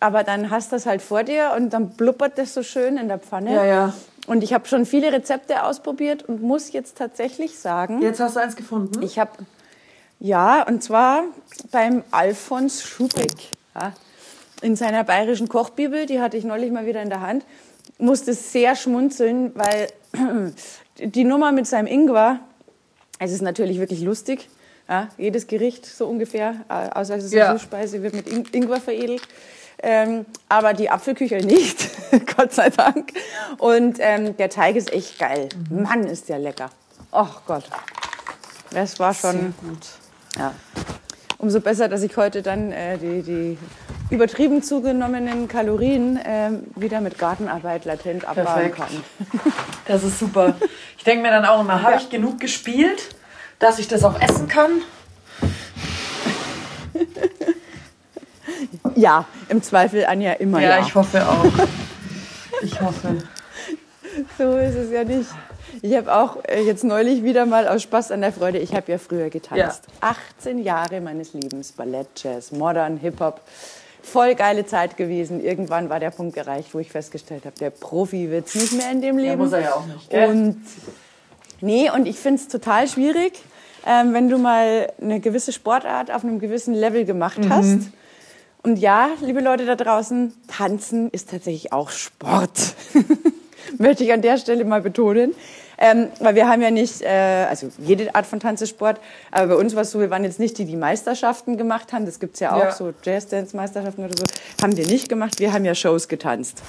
Aber 0.00 0.22
dann 0.22 0.50
hast 0.50 0.70
du 0.70 0.76
das 0.76 0.86
halt 0.86 1.02
vor 1.02 1.24
dir 1.24 1.52
und 1.56 1.70
dann 1.70 1.90
blubbert 1.90 2.38
das 2.38 2.54
so 2.54 2.62
schön 2.62 2.96
in 2.98 3.08
der 3.08 3.18
Pfanne. 3.18 3.52
Ja, 3.52 3.64
ja. 3.64 3.92
Und 4.28 4.44
ich 4.44 4.52
habe 4.54 4.68
schon 4.68 4.86
viele 4.86 5.12
Rezepte 5.12 5.64
ausprobiert 5.64 6.22
und 6.22 6.40
muss 6.40 6.70
jetzt 6.72 6.96
tatsächlich 6.98 7.58
sagen, 7.58 8.00
Jetzt 8.00 8.20
hast 8.20 8.36
du 8.36 8.40
eins 8.40 8.54
gefunden. 8.54 9.02
ich 9.02 9.18
habe, 9.18 9.32
ja, 10.20 10.62
und 10.68 10.84
zwar 10.84 11.24
beim 11.72 12.04
Alfons 12.12 12.82
Schubeck. 12.82 13.32
Ja, 13.74 13.92
in 14.62 14.76
seiner 14.76 15.02
bayerischen 15.02 15.48
Kochbibel, 15.48 16.06
die 16.06 16.20
hatte 16.20 16.36
ich 16.36 16.44
neulich 16.44 16.70
mal 16.70 16.86
wieder 16.86 17.02
in 17.02 17.08
der 17.08 17.20
Hand, 17.20 17.44
musste 17.98 18.34
sehr 18.34 18.76
schmunzeln, 18.76 19.50
weil 19.56 19.88
die 20.98 21.24
Nummer 21.24 21.52
mit 21.52 21.66
seinem 21.66 21.86
Ingwer, 21.86 22.40
es 23.18 23.32
ist 23.32 23.42
natürlich 23.42 23.78
wirklich 23.78 24.00
lustig. 24.00 24.48
Ja, 24.88 25.08
jedes 25.18 25.46
Gericht 25.46 25.84
so 25.84 26.06
ungefähr, 26.06 26.54
äh, 26.70 26.88
außer 26.98 27.16
es 27.16 27.24
ist 27.24 27.34
Ja. 27.34 27.50
eine 27.50 27.58
Süßspeise, 27.58 28.02
wird 28.02 28.14
mit 28.14 28.26
In 28.26 28.44
Ingwer 28.52 28.80
veredelt. 28.80 29.20
Ähm, 29.82 30.24
aber 30.48 30.72
die 30.74 30.88
Apfelküche 30.90 31.36
nicht, 31.46 31.88
Gott 32.36 32.52
sei 32.52 32.70
Dank. 32.70 33.12
Und 33.58 33.98
ähm, 34.00 34.36
der 34.36 34.48
Teig 34.50 34.76
ist 34.76 34.92
echt 34.92 35.18
geil. 35.18 35.48
Mann, 35.70 36.04
ist 36.04 36.28
der 36.28 36.38
lecker. 36.38 36.70
Ach 37.12 37.42
Gott. 37.46 37.64
Das 38.70 38.98
war 38.98 39.12
schon. 39.14 39.32
Sehr 39.32 39.40
gut. 39.62 39.86
Ja. 40.38 40.54
Umso 41.38 41.60
besser, 41.60 41.88
dass 41.88 42.02
ich 42.02 42.16
heute 42.16 42.42
dann 42.42 42.72
äh, 42.72 42.98
die, 42.98 43.22
die 43.22 43.58
übertrieben 44.10 44.62
zugenommenen 44.62 45.48
Kalorien 45.48 46.18
ähm, 46.24 46.64
wieder 46.76 47.00
mit 47.00 47.18
Gartenarbeit 47.18 47.84
latent 47.84 48.24
abbauen 48.24 48.72
kann. 48.72 48.88
Das 49.86 50.02
ist 50.02 50.18
super. 50.18 50.56
Ich 50.96 51.04
denke 51.04 51.22
mir 51.22 51.30
dann 51.30 51.44
auch 51.44 51.60
immer, 51.60 51.82
habe 51.82 51.96
ich 51.96 52.10
genug 52.10 52.40
gespielt, 52.40 53.14
dass 53.58 53.78
ich 53.78 53.88
das 53.88 54.04
auch 54.04 54.20
essen 54.20 54.48
kann? 54.48 54.70
Ja, 58.94 59.26
im 59.48 59.62
Zweifel 59.62 60.04
Anja 60.06 60.32
immer 60.32 60.60
ja. 60.60 60.70
Ja, 60.70 60.80
ich 60.80 60.92
hoffe 60.92 61.24
auch. 61.28 61.44
Ich 62.62 62.80
hoffe. 62.80 63.18
So 64.36 64.56
ist 64.56 64.74
es 64.74 64.90
ja 64.90 65.04
nicht. 65.04 65.28
Ich 65.82 65.94
habe 65.94 66.12
auch 66.12 66.42
äh, 66.44 66.62
jetzt 66.62 66.82
neulich 66.82 67.22
wieder 67.22 67.46
mal 67.46 67.68
aus 67.68 67.82
Spaß 67.82 68.10
an 68.10 68.22
der 68.22 68.32
Freude, 68.32 68.58
ich 68.58 68.74
habe 68.74 68.90
ja 68.90 68.98
früher 68.98 69.30
getanzt. 69.30 69.84
18 70.00 70.58
Jahre 70.58 71.00
meines 71.00 71.34
Lebens, 71.34 71.70
Ballett, 71.70 72.08
Jazz, 72.16 72.50
Modern, 72.50 72.96
Hip-Hop. 72.96 73.40
Voll 74.12 74.34
geile 74.34 74.64
Zeit 74.66 74.96
gewesen. 74.96 75.40
Irgendwann 75.42 75.88
war 75.90 76.00
der 76.00 76.10
Punkt 76.10 76.36
erreicht, 76.36 76.74
wo 76.74 76.78
ich 76.78 76.90
festgestellt 76.90 77.44
habe, 77.44 77.56
der 77.58 77.70
Profi 77.70 78.30
wird's 78.30 78.54
nicht 78.54 78.72
mehr 78.72 78.90
in 78.90 79.00
dem 79.02 79.18
Leben. 79.18 79.38
muss 79.38 79.52
er 79.52 79.60
ja 79.60 79.74
auch 79.74 79.86
nicht, 79.86 80.08
gell? 80.10 80.28
Und 80.28 80.56
nee, 81.60 81.90
und 81.90 82.06
ich 82.06 82.16
finde 82.18 82.40
es 82.40 82.48
total 82.48 82.88
schwierig, 82.88 83.32
ähm, 83.86 84.12
wenn 84.14 84.28
du 84.28 84.38
mal 84.38 84.92
eine 85.00 85.20
gewisse 85.20 85.52
Sportart 85.52 86.10
auf 86.10 86.24
einem 86.24 86.38
gewissen 86.38 86.74
Level 86.74 87.04
gemacht 87.04 87.38
Mhm. 87.38 87.48
hast. 87.50 87.78
Und 88.62 88.78
ja, 88.78 89.08
liebe 89.20 89.40
Leute 89.40 89.66
da 89.66 89.76
draußen, 89.76 90.32
tanzen 90.48 91.10
ist 91.10 91.30
tatsächlich 91.30 91.72
auch 91.72 91.90
Sport. 91.90 92.74
Möchte 93.78 94.02
ich 94.04 94.12
an 94.12 94.22
der 94.22 94.36
Stelle 94.38 94.64
mal 94.64 94.80
betonen. 94.80 95.34
Ähm, 95.80 96.08
weil 96.18 96.34
wir 96.34 96.48
haben 96.48 96.60
ja 96.60 96.72
nicht, 96.72 97.02
äh, 97.02 97.46
also 97.48 97.70
jede 97.78 98.12
Art 98.14 98.26
von 98.26 98.40
Tanz 98.40 98.60
ist 98.60 98.70
Sport, 98.70 98.98
aber 99.30 99.54
bei 99.54 99.60
uns 99.60 99.76
war 99.76 99.82
es 99.82 99.92
so, 99.92 100.00
wir 100.00 100.10
waren 100.10 100.24
jetzt 100.24 100.40
nicht 100.40 100.58
die, 100.58 100.64
die 100.64 100.74
Meisterschaften 100.76 101.56
gemacht 101.56 101.92
haben, 101.92 102.04
das 102.04 102.18
gibt's 102.18 102.40
ja 102.40 102.52
auch, 102.52 102.58
Ja. 102.64 102.72
so 102.72 102.92
Jazz-Dance-Meisterschaften 103.02 104.04
oder 104.04 104.16
so, 104.16 104.24
haben 104.60 104.76
wir 104.76 104.86
nicht 104.86 105.08
gemacht, 105.08 105.38
wir 105.38 105.52
haben 105.52 105.64
ja 105.64 105.76
Shows 105.76 106.08
getanzt. 106.08 106.62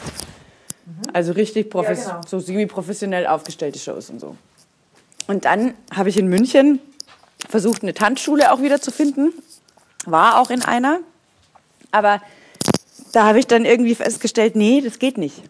Also 1.13 1.32
richtig 1.32 1.70
profes 1.72 2.06
Ja, 2.06 2.12
genau. 2.18 2.22
so 2.28 2.39
semi-professionell 2.39 3.25
aufgestellte 3.25 3.80
Shows 3.80 4.10
und 4.12 4.20
so. 4.20 4.36
Und 5.28 5.46
dann 5.46 5.74
habe 5.94 6.10
ich 6.10 6.18
in 6.18 6.28
München 6.28 6.80
versucht, 7.48 7.82
eine 7.84 7.94
Tanzschule 7.94 8.51
auch 8.51 8.62
wieder 8.62 8.80
zu 8.82 8.92
finden. 8.92 9.32
War 10.06 10.39
auch 10.39 10.50
in 10.50 10.63
einer. 10.63 11.00
Aber 11.92 12.22
da 13.12 13.25
habe 13.25 13.39
ich 13.39 13.48
dann 13.48 13.66
irgendwie 13.66 13.96
festgestellt, 13.96 14.56
nee, 14.56 14.82
das 14.82 15.00
geht 15.00 15.18
nicht. 15.18 15.42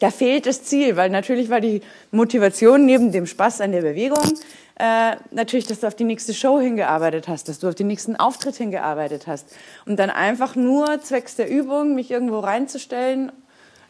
Da 0.00 0.10
fehlt 0.10 0.46
das 0.46 0.62
Ziel, 0.64 0.96
weil 0.96 1.10
natürlich 1.10 1.50
war 1.50 1.60
die 1.60 1.82
Motivation 2.10 2.86
neben 2.86 3.10
dem 3.12 3.26
Spaß 3.26 3.60
an 3.60 3.72
der 3.72 3.82
Bewegung 3.82 4.38
äh, 4.78 5.16
natürlich, 5.32 5.66
dass 5.66 5.80
du 5.80 5.88
auf 5.88 5.94
die 5.94 6.04
nächste 6.04 6.32
Show 6.32 6.60
hingearbeitet 6.60 7.26
hast, 7.26 7.48
dass 7.48 7.58
du 7.58 7.68
auf 7.68 7.74
den 7.74 7.88
nächsten 7.88 8.14
Auftritt 8.14 8.56
hingearbeitet 8.56 9.26
hast. 9.26 9.48
Und 9.86 9.98
dann 9.98 10.10
einfach 10.10 10.54
nur 10.54 11.00
zwecks 11.02 11.34
der 11.34 11.50
Übung, 11.50 11.94
mich 11.94 12.10
irgendwo 12.10 12.38
reinzustellen, 12.38 13.32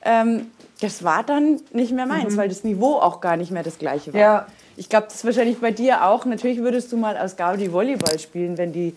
ähm, 0.02 0.50
das 0.80 1.02
war 1.02 1.24
dann 1.24 1.60
nicht 1.72 1.92
mehr 1.92 2.06
meins, 2.06 2.34
mhm. 2.34 2.38
weil 2.38 2.48
das 2.48 2.64
Niveau 2.64 2.94
auch 2.94 3.20
gar 3.20 3.36
nicht 3.36 3.50
mehr 3.50 3.62
das 3.62 3.78
gleiche 3.78 4.14
war. 4.14 4.20
Ja. 4.20 4.46
Ich 4.76 4.88
glaube, 4.88 5.06
das 5.08 5.16
ist 5.16 5.24
wahrscheinlich 5.24 5.58
bei 5.58 5.72
dir 5.72 6.04
auch. 6.04 6.24
Natürlich 6.24 6.58
würdest 6.58 6.92
du 6.92 6.96
mal 6.96 7.18
aus 7.18 7.36
Gaudi 7.36 7.72
Volleyball 7.72 8.18
spielen, 8.18 8.56
wenn 8.56 8.72
die 8.72 8.94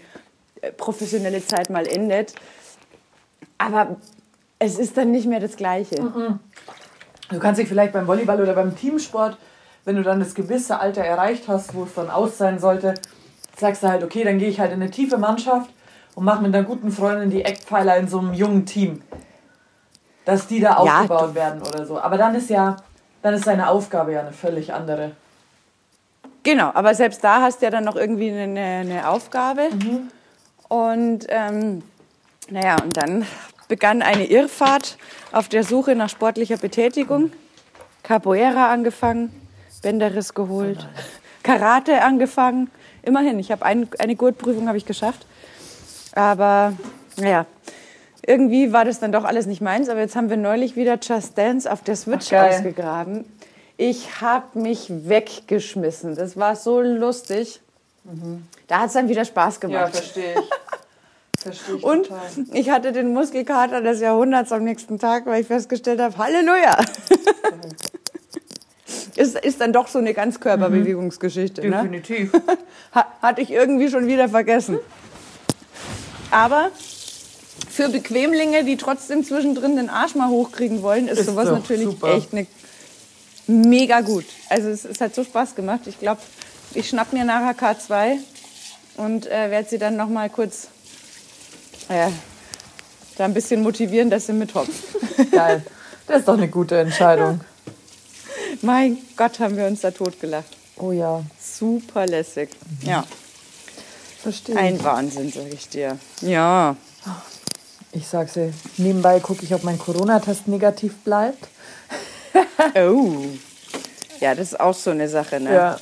äh, 0.62 0.72
professionelle 0.72 1.46
Zeit 1.46 1.70
mal 1.70 1.88
endet. 1.88 2.36
Aber 3.58 3.98
es 4.60 4.78
ist 4.78 4.96
dann 4.96 5.12
nicht 5.12 5.26
mehr 5.26 5.40
das 5.40 5.58
Gleiche. 5.58 6.02
Mhm. 6.02 6.40
Du 7.32 7.40
kannst 7.40 7.60
dich 7.60 7.68
vielleicht 7.68 7.94
beim 7.94 8.08
Volleyball 8.08 8.42
oder 8.42 8.54
beim 8.54 8.76
Teamsport, 8.76 9.38
wenn 9.86 9.96
du 9.96 10.04
dann 10.04 10.20
das 10.20 10.36
gewisse 10.36 10.80
Alter 10.80 11.02
erreicht 11.02 11.48
hast, 11.48 11.74
wo 11.74 11.84
es 11.84 11.94
dann 11.94 12.10
aus 12.10 12.38
sein 12.38 12.60
sollte, 12.60 12.94
sagst 13.58 13.84
du 13.84 13.88
halt, 13.88 14.04
okay, 14.04 14.24
dann 14.24 14.38
gehe 14.38 14.50
ich 14.50 14.60
halt 14.60 14.72
in 14.72 14.82
eine 14.82 14.92
tiefe 14.92 15.18
Mannschaft 15.18 15.70
und 16.16 16.26
mache 16.26 16.42
mit 16.44 16.54
einer 16.54 16.66
guten 16.66 16.92
Freundin 16.92 17.30
die 17.30 17.44
Eckpfeiler 17.44 17.98
in 17.98 18.08
so 18.08 18.20
einem 18.20 18.34
jungen 18.34 18.66
Team. 18.66 19.02
Dass 20.26 20.48
die 20.48 20.60
da 20.60 20.84
ja, 20.84 21.00
aufgebaut 21.00 21.34
werden 21.34 21.62
oder 21.62 21.86
so. 21.86 22.00
Aber 22.00 22.18
dann 22.18 22.36
ist 22.36 22.50
ja, 22.50 22.78
dann 23.22 23.34
ist 23.34 23.48
deine 23.48 23.70
Aufgabe 23.70 24.12
ja 24.12 24.20
eine 24.20 24.34
völlig 24.34 24.74
andere. 24.74 25.12
Genau, 26.44 26.72
aber 26.74 26.94
selbst 26.94 27.24
da 27.24 27.42
hast 27.42 27.62
du 27.62 27.66
ja 27.66 27.72
dann 27.72 27.84
noch 27.84 27.96
irgendwie 27.96 28.32
eine, 28.32 28.60
eine 28.60 29.10
Aufgabe. 29.10 29.70
Mhm. 29.72 30.12
Und 30.68 31.26
ähm, 31.30 31.84
naja, 32.50 32.76
und 32.84 32.96
dann 32.98 33.26
begann 33.72 34.02
eine 34.02 34.26
Irrfahrt 34.26 34.98
auf 35.32 35.48
der 35.48 35.64
Suche 35.64 35.96
nach 35.96 36.10
sportlicher 36.10 36.58
Betätigung. 36.58 37.32
Capoeira 38.04 38.70
angefangen, 38.70 39.32
Bänderriss 39.82 40.34
geholt, 40.34 40.86
Karate 41.42 42.02
angefangen. 42.02 42.70
Immerhin, 43.02 43.40
ich 43.40 43.50
habe 43.50 43.64
ein, 43.64 43.88
eine 43.98 44.18
Gurtprüfung 44.18 44.68
habe 44.68 44.78
ich 44.78 44.86
geschafft. 44.86 45.26
Aber 46.12 46.74
naja, 47.16 47.46
irgendwie 48.28 48.74
war 48.74 48.84
das 48.84 49.00
dann 49.00 49.14
doch 49.14 49.24
alles 49.24 49.46
nicht 49.46 49.62
meins. 49.62 49.88
Aber 49.88 50.02
jetzt 50.02 50.18
haben 50.18 50.30
wir 50.30 50.36
neulich 50.36 50.76
wieder 50.76 51.00
Just 51.02 51.38
Dance 51.38 51.72
auf 51.72 51.82
der 51.82 51.96
Switch 51.96 52.34
Ach, 52.34 52.50
ausgegraben. 52.50 53.24
Ich 53.78 54.20
habe 54.20 54.60
mich 54.60 54.88
weggeschmissen. 54.90 56.18
Das 56.18 56.36
war 56.36 56.58
so 56.58 56.82
lustig. 56.82 57.62
Mhm. 58.04 58.46
Da 58.68 58.82
hat 58.82 58.88
es 58.88 58.94
dann 58.94 59.08
wieder 59.08 59.24
Spaß 59.24 59.62
gemacht. 59.62 59.80
Ja, 59.80 59.88
verstehe 59.88 60.34
ich. 60.34 60.50
Verstehe 61.42 61.76
ich 61.78 61.84
Und 61.84 62.04
total. 62.08 62.22
ich 62.54 62.70
hatte 62.70 62.92
den 62.92 63.14
Muskelkater 63.14 63.82
des 63.82 64.00
Jahrhunderts 64.00 64.52
am 64.52 64.64
nächsten 64.64 65.00
Tag, 65.00 65.26
weil 65.26 65.42
ich 65.42 65.48
festgestellt 65.48 66.00
habe, 66.00 66.18
Halleluja. 66.18 66.78
ist, 69.16 69.36
ist 69.38 69.62
dann 69.62 69.74
doch 69.74 69.88
so 69.88 70.00
eine 70.00 70.14
Ganzkörperbewegungsgeschichte. 70.14 71.64
Mhm. 71.64 71.72
Definitiv. 71.72 72.32
Ne? 72.94 73.06
Hatte 73.22 73.42
ich 73.42 73.52
irgendwie 73.52 73.90
schon 73.90 74.08
wieder 74.08 74.28
vergessen. 74.28 74.78
Aber 76.30 76.72
für 77.70 77.88
Bequemlinge, 77.88 78.66
die 78.66 78.76
trotzdem 78.76 79.24
zwischendrin 79.24 79.78
den 79.78 79.90
Arsch 79.90 80.14
mal 80.16 80.28
hochkriegen 80.28 80.82
wollen, 80.82 81.08
ist, 81.08 81.20
ist 81.20 81.28
sowas 81.28 81.50
natürlich 81.50 81.86
super. 81.86 82.14
echt 82.16 82.34
eine 82.34 82.48
mega 83.48 84.02
gut. 84.02 84.26
Also 84.50 84.70
es, 84.70 84.84
es 84.84 85.00
hat 85.00 85.16
so 85.16 85.24
Spaß 85.24 85.56
gemacht. 85.56 85.82
Ich 85.86 86.00
glaube, 86.00 86.20
ich 86.74 86.90
schnapp 86.90 87.14
mir 87.14 87.24
nachher 87.24 87.56
K2 87.56 88.18
und 88.98 89.28
äh, 89.28 89.52
werde 89.52 89.70
sie 89.70 89.78
dann 89.78 89.96
noch 89.96 90.10
mal 90.10 90.30
kurz 90.30 90.68
äh, 91.92 92.10
da 93.18 93.26
ein 93.26 93.34
bisschen 93.34 93.62
motivieren, 93.62 94.10
dass 94.10 94.28
sie 94.28 94.34
mithoppt. 94.34 94.72
Geil. 95.32 95.64
Das 96.08 96.20
ist 96.20 96.28
doch 96.28 96.34
eine 96.38 96.48
gute 96.48 96.80
Entscheidung. 96.80 97.42
mein 98.62 98.98
Gott, 99.16 99.40
haben 99.40 99.58
wir 99.58 99.66
uns 99.66 99.82
da 99.82 99.92
totgelacht. 99.92 100.58
Oh 100.78 100.92
ja. 100.92 101.24
Super 101.40 102.08
lässig. 102.08 102.50
Mhm. 102.82 102.88
Ja. 102.88 103.06
Verstehe. 104.22 104.56
Ein 104.56 104.84
Wahnsinn, 104.84 105.32
sag 105.32 105.52
ich 105.54 105.70
dir. 105.70 105.98
Ja. 106.22 106.76
Ich 107.92 108.08
sag's 108.08 108.34
dir, 108.34 108.54
nebenbei 108.78 109.20
gucke 109.20 109.44
ich, 109.44 109.54
ob 109.54 109.64
mein 109.64 109.78
Corona-Test 109.78 110.48
negativ 110.48 110.98
bleibt. 111.04 111.48
oh. 112.76 113.26
Ja, 114.20 114.36
das 114.36 114.54
ist 114.54 114.60
auch 114.60 114.76
so 114.76 114.92
eine 114.92 115.10
Sache, 115.10 115.40
ne? 115.40 115.54
Ja. 115.54 115.80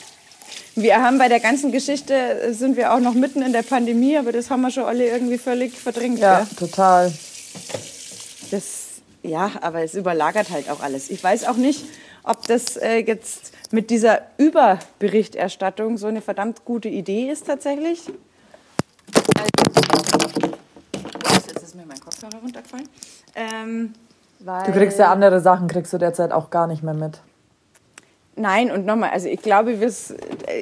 Wir 0.81 1.01
haben 1.01 1.17
bei 1.17 1.27
der 1.27 1.41
ganzen 1.41 1.73
Geschichte, 1.73 2.13
äh, 2.13 2.53
sind 2.53 2.77
wir 2.77 2.93
auch 2.93 2.99
noch 2.99 3.13
mitten 3.13 3.41
in 3.41 3.51
der 3.51 3.63
Pandemie, 3.63 4.17
aber 4.17 4.31
das 4.31 4.49
haben 4.49 4.61
wir 4.61 4.71
schon 4.71 4.85
alle 4.85 5.07
irgendwie 5.07 5.37
völlig 5.37 5.77
verdrängt. 5.77 6.19
Ja, 6.19 6.39
gell? 6.39 6.67
total. 6.67 7.13
Das, 8.49 8.87
ja, 9.21 9.51
aber 9.61 9.83
es 9.83 9.93
überlagert 9.93 10.49
halt 10.51 10.69
auch 10.69 10.81
alles. 10.81 11.09
Ich 11.09 11.21
weiß 11.21 11.45
auch 11.47 11.57
nicht, 11.57 11.83
ob 12.23 12.47
das 12.47 12.77
äh, 12.77 12.99
jetzt 12.99 13.51
mit 13.71 13.89
dieser 13.89 14.21
Überberichterstattung 14.37 15.97
so 15.97 16.07
eine 16.07 16.21
verdammt 16.21 16.63
gute 16.63 16.87
Idee 16.87 17.29
ist 17.29 17.47
tatsächlich. 17.47 18.09
Jetzt 21.47 21.61
ist 21.61 21.75
mir 21.75 21.85
mein 21.85 21.99
Kopfhörer 21.99 22.41
runtergefallen. 22.41 22.87
Ähm, 23.35 23.93
du 24.39 24.71
kriegst 24.71 24.97
ja 24.97 25.11
andere 25.11 25.41
Sachen, 25.41 25.67
kriegst 25.67 25.91
du 25.91 25.97
derzeit 25.97 26.31
auch 26.31 26.49
gar 26.49 26.67
nicht 26.67 26.83
mehr 26.83 26.93
mit. 26.93 27.19
Nein, 28.39 28.71
und 28.71 28.85
nochmal, 28.85 29.09
also 29.09 29.27
ich 29.27 29.41
glaube, 29.41 29.77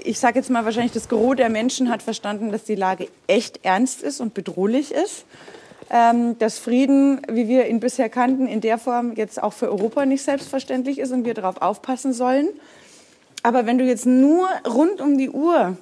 ich 0.03 0.19
sage 0.19 0.39
jetzt 0.39 0.49
mal 0.49 0.65
wahrscheinlich, 0.65 0.93
das 0.93 1.07
Gros 1.09 1.35
der 1.35 1.49
Menschen 1.49 1.91
hat 1.91 2.01
verstanden, 2.01 2.51
dass 2.51 2.63
die 2.63 2.73
Lage 2.73 3.07
echt 3.27 3.63
ernst 3.63 4.01
ist 4.01 4.19
und 4.19 4.33
bedrohlich 4.33 4.91
ist. 4.91 5.25
Ähm, 5.91 6.39
dass 6.39 6.57
Frieden, 6.57 7.21
wie 7.31 7.47
wir 7.47 7.67
ihn 7.67 7.79
bisher 7.79 8.09
kannten, 8.09 8.47
in 8.47 8.61
der 8.61 8.79
Form 8.79 9.13
jetzt 9.13 9.41
auch 9.41 9.53
für 9.53 9.69
Europa 9.69 10.07
nicht 10.07 10.23
selbstverständlich 10.23 10.97
ist 10.97 11.11
und 11.11 11.23
wir 11.23 11.35
darauf 11.35 11.61
aufpassen 11.61 12.13
sollen. 12.13 12.49
Aber 13.43 13.67
wenn 13.67 13.77
du 13.77 13.85
jetzt 13.85 14.07
nur 14.07 14.49
rund 14.67 14.99
um 14.99 15.15
die 15.17 15.29
Uhr 15.29 15.77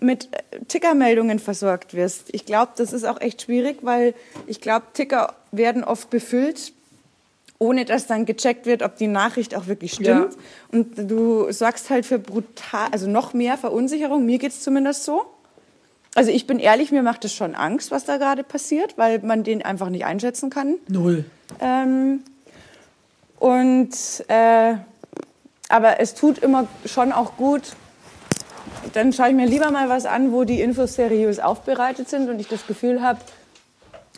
mit 0.00 0.28
Tickermeldungen 0.66 1.38
versorgt 1.38 1.94
wirst, 1.94 2.24
ich 2.32 2.44
glaube, 2.44 2.72
das 2.76 2.92
ist 2.92 3.04
auch 3.04 3.20
echt 3.20 3.42
schwierig, 3.42 3.78
weil 3.82 4.14
ich 4.48 4.60
glaube, 4.60 4.86
Ticker 4.94 5.36
werden 5.52 5.84
oft 5.84 6.10
befüllt 6.10 6.72
ohne 7.60 7.84
dass 7.84 8.06
dann 8.06 8.24
gecheckt 8.24 8.64
wird, 8.64 8.82
ob 8.82 8.96
die 8.96 9.06
Nachricht 9.06 9.54
auch 9.54 9.66
wirklich 9.66 9.92
stimmt. 9.92 10.32
Ja. 10.32 10.38
Und 10.72 10.94
du 10.96 11.52
sorgst 11.52 11.90
halt 11.90 12.06
für 12.06 12.18
brutal, 12.18 12.88
also 12.90 13.06
noch 13.06 13.34
mehr 13.34 13.58
Verunsicherung. 13.58 14.24
Mir 14.24 14.38
geht 14.38 14.52
es 14.52 14.62
zumindest 14.62 15.04
so. 15.04 15.26
Also 16.14 16.30
ich 16.30 16.46
bin 16.46 16.58
ehrlich, 16.58 16.90
mir 16.90 17.02
macht 17.02 17.24
es 17.26 17.34
schon 17.34 17.54
Angst, 17.54 17.90
was 17.90 18.04
da 18.04 18.16
gerade 18.16 18.42
passiert, 18.44 18.96
weil 18.96 19.20
man 19.20 19.44
den 19.44 19.62
einfach 19.62 19.90
nicht 19.90 20.06
einschätzen 20.06 20.48
kann. 20.48 20.76
Null. 20.88 21.26
Ähm, 21.60 22.22
und 23.38 23.94
äh, 24.28 24.74
aber 25.68 26.00
es 26.00 26.14
tut 26.14 26.38
immer 26.38 26.66
schon 26.86 27.12
auch 27.12 27.36
gut. 27.36 27.76
Dann 28.94 29.12
schaue 29.12 29.28
ich 29.28 29.34
mir 29.34 29.46
lieber 29.46 29.70
mal 29.70 29.90
was 29.90 30.06
an, 30.06 30.32
wo 30.32 30.44
die 30.44 30.62
Infos 30.62 30.94
seriös 30.94 31.38
aufbereitet 31.38 32.08
sind 32.08 32.30
und 32.30 32.40
ich 32.40 32.48
das 32.48 32.66
Gefühl 32.66 33.02
habe, 33.02 33.20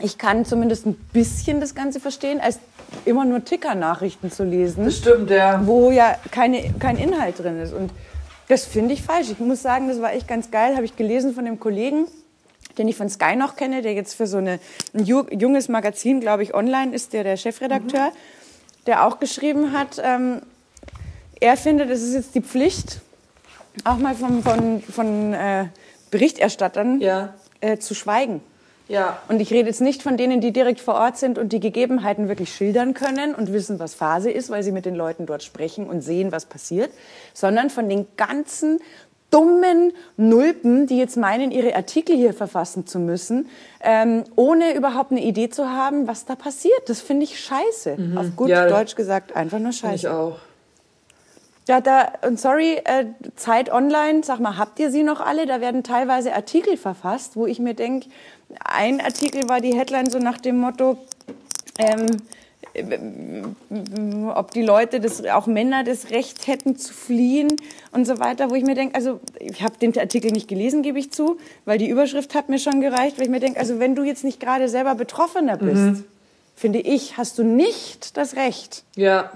ich 0.01 0.17
kann 0.17 0.45
zumindest 0.45 0.87
ein 0.87 0.95
bisschen 1.13 1.61
das 1.61 1.75
Ganze 1.75 2.01
verstehen, 2.01 2.41
als 2.41 2.59
immer 3.05 3.25
nur 3.25 3.45
Ticker-Nachrichten 3.45 4.31
zu 4.31 4.45
lesen. 4.45 4.85
Das 4.85 4.99
stimmt, 4.99 5.31
ja. 5.31 5.67
Wo 5.67 5.91
ja 5.91 6.17
keine, 6.31 6.73
kein 6.79 6.97
Inhalt 6.97 7.39
drin 7.39 7.61
ist. 7.61 7.73
Und 7.73 7.91
das 8.49 8.65
finde 8.65 8.95
ich 8.95 9.03
falsch. 9.03 9.31
Ich 9.31 9.39
muss 9.39 9.63
sagen, 9.63 9.89
das 9.89 10.01
war 10.01 10.13
echt 10.13 10.29
ganz 10.29 10.51
geil. 10.51 10.75
Habe 10.75 10.85
ich 10.85 10.97
gelesen 10.97 11.35
von 11.35 11.45
dem 11.45 11.59
Kollegen, 11.59 12.07
den 12.79 12.89
ich 12.89 12.97
von 12.97 13.09
Sky 13.09 13.37
noch 13.37 13.57
kenne, 13.57 13.83
der 13.83 13.95
jetzt 13.95 14.15
für 14.15 14.27
so 14.27 14.39
eine, 14.39 14.59
ein 14.95 15.05
junges 15.05 15.69
Magazin, 15.69 16.21
glaube 16.21 16.43
ich, 16.43 16.55
online 16.55 16.95
ist, 16.95 17.13
der 17.13 17.25
der 17.25 17.37
Chefredakteur, 17.37 18.07
mhm. 18.07 18.85
der 18.87 19.07
auch 19.07 19.19
geschrieben 19.19 19.73
hat, 19.73 20.01
ähm, 20.03 20.43
er 21.41 21.57
findet, 21.57 21.91
es 21.91 22.03
ist 22.03 22.15
jetzt 22.15 22.35
die 22.37 22.41
Pflicht, 22.41 23.01
auch 23.85 23.97
mal 23.97 24.15
von, 24.15 24.43
von, 24.43 24.81
von 24.81 25.35
äh, 25.35 25.67
Berichterstattern 26.11 27.01
ja. 27.01 27.35
äh, 27.61 27.79
zu 27.79 27.95
schweigen. 27.95 28.41
Ja. 28.89 29.21
Und 29.29 29.41
ich 29.41 29.51
rede 29.51 29.69
jetzt 29.69 29.81
nicht 29.81 30.03
von 30.03 30.17
denen, 30.17 30.41
die 30.41 30.53
direkt 30.53 30.81
vor 30.81 30.95
Ort 30.95 31.17
sind 31.17 31.39
und 31.39 31.53
die 31.53 31.61
Gegebenheiten 31.61 32.29
wirklich 32.29 32.55
schildern 32.55 32.95
können 32.95 33.35
und 33.35 33.53
wissen, 33.53 33.79
was 33.79 33.95
Phase 33.95 34.31
ist, 34.31 34.51
weil 34.51 34.63
sie 34.63 34.73
mit 34.73 34.85
den 34.85 34.95
Leuten 34.95 35.27
dort 35.27 35.43
sprechen 35.43 35.89
und 35.89 36.03
sehen, 36.03 36.33
was 36.33 36.47
passiert, 36.47 36.91
sondern 37.33 37.71
von 37.71 37.89
den 37.89 38.07
ganzen 38.17 38.81
dummen 39.31 39.93
Nulpen, 40.17 40.87
die 40.87 40.99
jetzt 40.99 41.17
meinen, 41.17 41.51
ihre 41.51 41.75
Artikel 41.75 42.15
hier 42.15 42.35
verfassen 42.35 42.87
zu 42.87 42.99
müssen, 42.99 43.49
ähm, 43.81 44.25
ohne 44.37 44.75
überhaupt 44.75 45.11
eine 45.11 45.23
Idee 45.23 45.49
zu 45.49 45.71
haben, 45.71 46.07
was 46.07 46.27
da 46.27 46.35
passiert. 46.37 46.83
Das 46.87 47.01
finde 47.01 47.25
ich 47.25 47.41
scheiße. 47.41 47.97
Mhm. 47.97 48.19
Auf 48.19 48.27
gut 48.37 48.51
ja, 48.51 48.69
Deutsch 48.69 48.95
gesagt, 48.95 49.35
einfach 49.35 49.59
nur 49.59 49.73
scheiße. 49.73 49.95
Ich 49.95 50.09
auch. 50.09 50.39
Ja, 51.69 51.81
da, 51.81 52.13
und 52.27 52.41
sorry, 52.41 52.81
äh, 52.85 53.07
Zeit 53.37 53.73
Online, 53.73 54.23
sag 54.25 54.41
mal, 54.41 54.57
habt 54.59 54.81
ihr 54.81 54.91
sie 54.91 55.05
noch 55.05 55.21
alle? 55.21 55.47
Da 55.47 55.61
werden 55.61 55.85
teilweise 55.85 56.35
Artikel 56.35 56.77
verfasst, 56.77 57.37
wo 57.37 57.47
ich 57.47 57.61
mir 57.61 57.75
denke, 57.75 58.09
ein 58.65 59.01
Artikel 59.01 59.49
war 59.49 59.61
die 59.61 59.75
Headline 59.75 60.11
so 60.11 60.19
nach 60.19 60.39
dem 60.39 60.59
Motto, 60.59 60.99
ähm, 61.79 62.07
ob 64.35 64.51
die 64.53 64.63
Leute, 64.63 64.99
das, 64.99 65.25
auch 65.27 65.47
Männer, 65.47 65.85
das 65.85 66.11
Recht 66.11 66.47
hätten 66.47 66.77
zu 66.77 66.93
fliehen 66.93 67.49
und 67.93 68.07
so 68.07 68.19
weiter, 68.19 68.51
wo 68.51 68.55
ich 68.55 68.65
mir 68.65 68.75
denke, 68.75 68.95
also 68.95 69.21
ich 69.39 69.63
habe 69.63 69.77
den 69.79 69.97
Artikel 69.97 70.33
nicht 70.33 70.49
gelesen, 70.49 70.83
gebe 70.83 70.99
ich 70.99 71.13
zu, 71.13 71.39
weil 71.65 71.79
die 71.79 71.89
Überschrift 71.89 72.35
hat 72.35 72.49
mir 72.49 72.59
schon 72.59 72.81
gereicht, 72.81 73.19
weil 73.19 73.25
ich 73.25 73.31
mir 73.31 73.41
denke, 73.41 73.61
also 73.61 73.79
wenn 73.79 73.95
du 73.95 74.03
jetzt 74.03 74.25
nicht 74.25 74.41
gerade 74.41 74.69
selber 74.69 74.95
Betroffener 74.95 75.59
bist, 75.59 75.83
mhm. 75.83 76.05
finde 76.57 76.81
ich, 76.81 77.19
hast 77.19 77.39
du 77.39 77.45
nicht 77.45 78.17
das 78.17 78.37
Recht. 78.37 78.85
Ja 78.97 79.31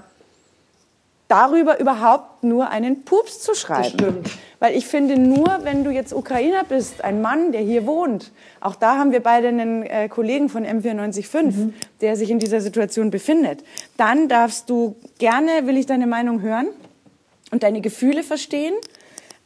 darüber 1.27 1.79
überhaupt 1.79 2.43
nur 2.43 2.69
einen 2.69 3.03
Pups 3.03 3.41
zu 3.41 3.53
schreiben. 3.53 4.23
Weil 4.59 4.75
ich 4.75 4.87
finde, 4.87 5.19
nur 5.19 5.59
wenn 5.63 5.83
du 5.83 5.91
jetzt 5.91 6.13
Ukrainer 6.13 6.63
bist, 6.63 7.03
ein 7.03 7.21
Mann, 7.21 7.51
der 7.51 7.61
hier 7.61 7.85
wohnt, 7.85 8.31
auch 8.59 8.75
da 8.75 8.97
haben 8.97 9.11
wir 9.11 9.21
beide 9.21 9.49
einen 9.49 9.83
äh, 9.83 10.09
Kollegen 10.09 10.49
von 10.49 10.65
M945, 10.65 11.41
mhm. 11.43 11.73
der 12.01 12.15
sich 12.15 12.31
in 12.31 12.39
dieser 12.39 12.61
Situation 12.61 13.11
befindet, 13.11 13.63
dann 13.97 14.27
darfst 14.27 14.69
du 14.69 14.95
gerne, 15.19 15.67
will 15.67 15.77
ich 15.77 15.85
deine 15.85 16.07
Meinung 16.07 16.41
hören 16.41 16.67
und 17.51 17.63
deine 17.63 17.81
Gefühle 17.81 18.23
verstehen. 18.23 18.73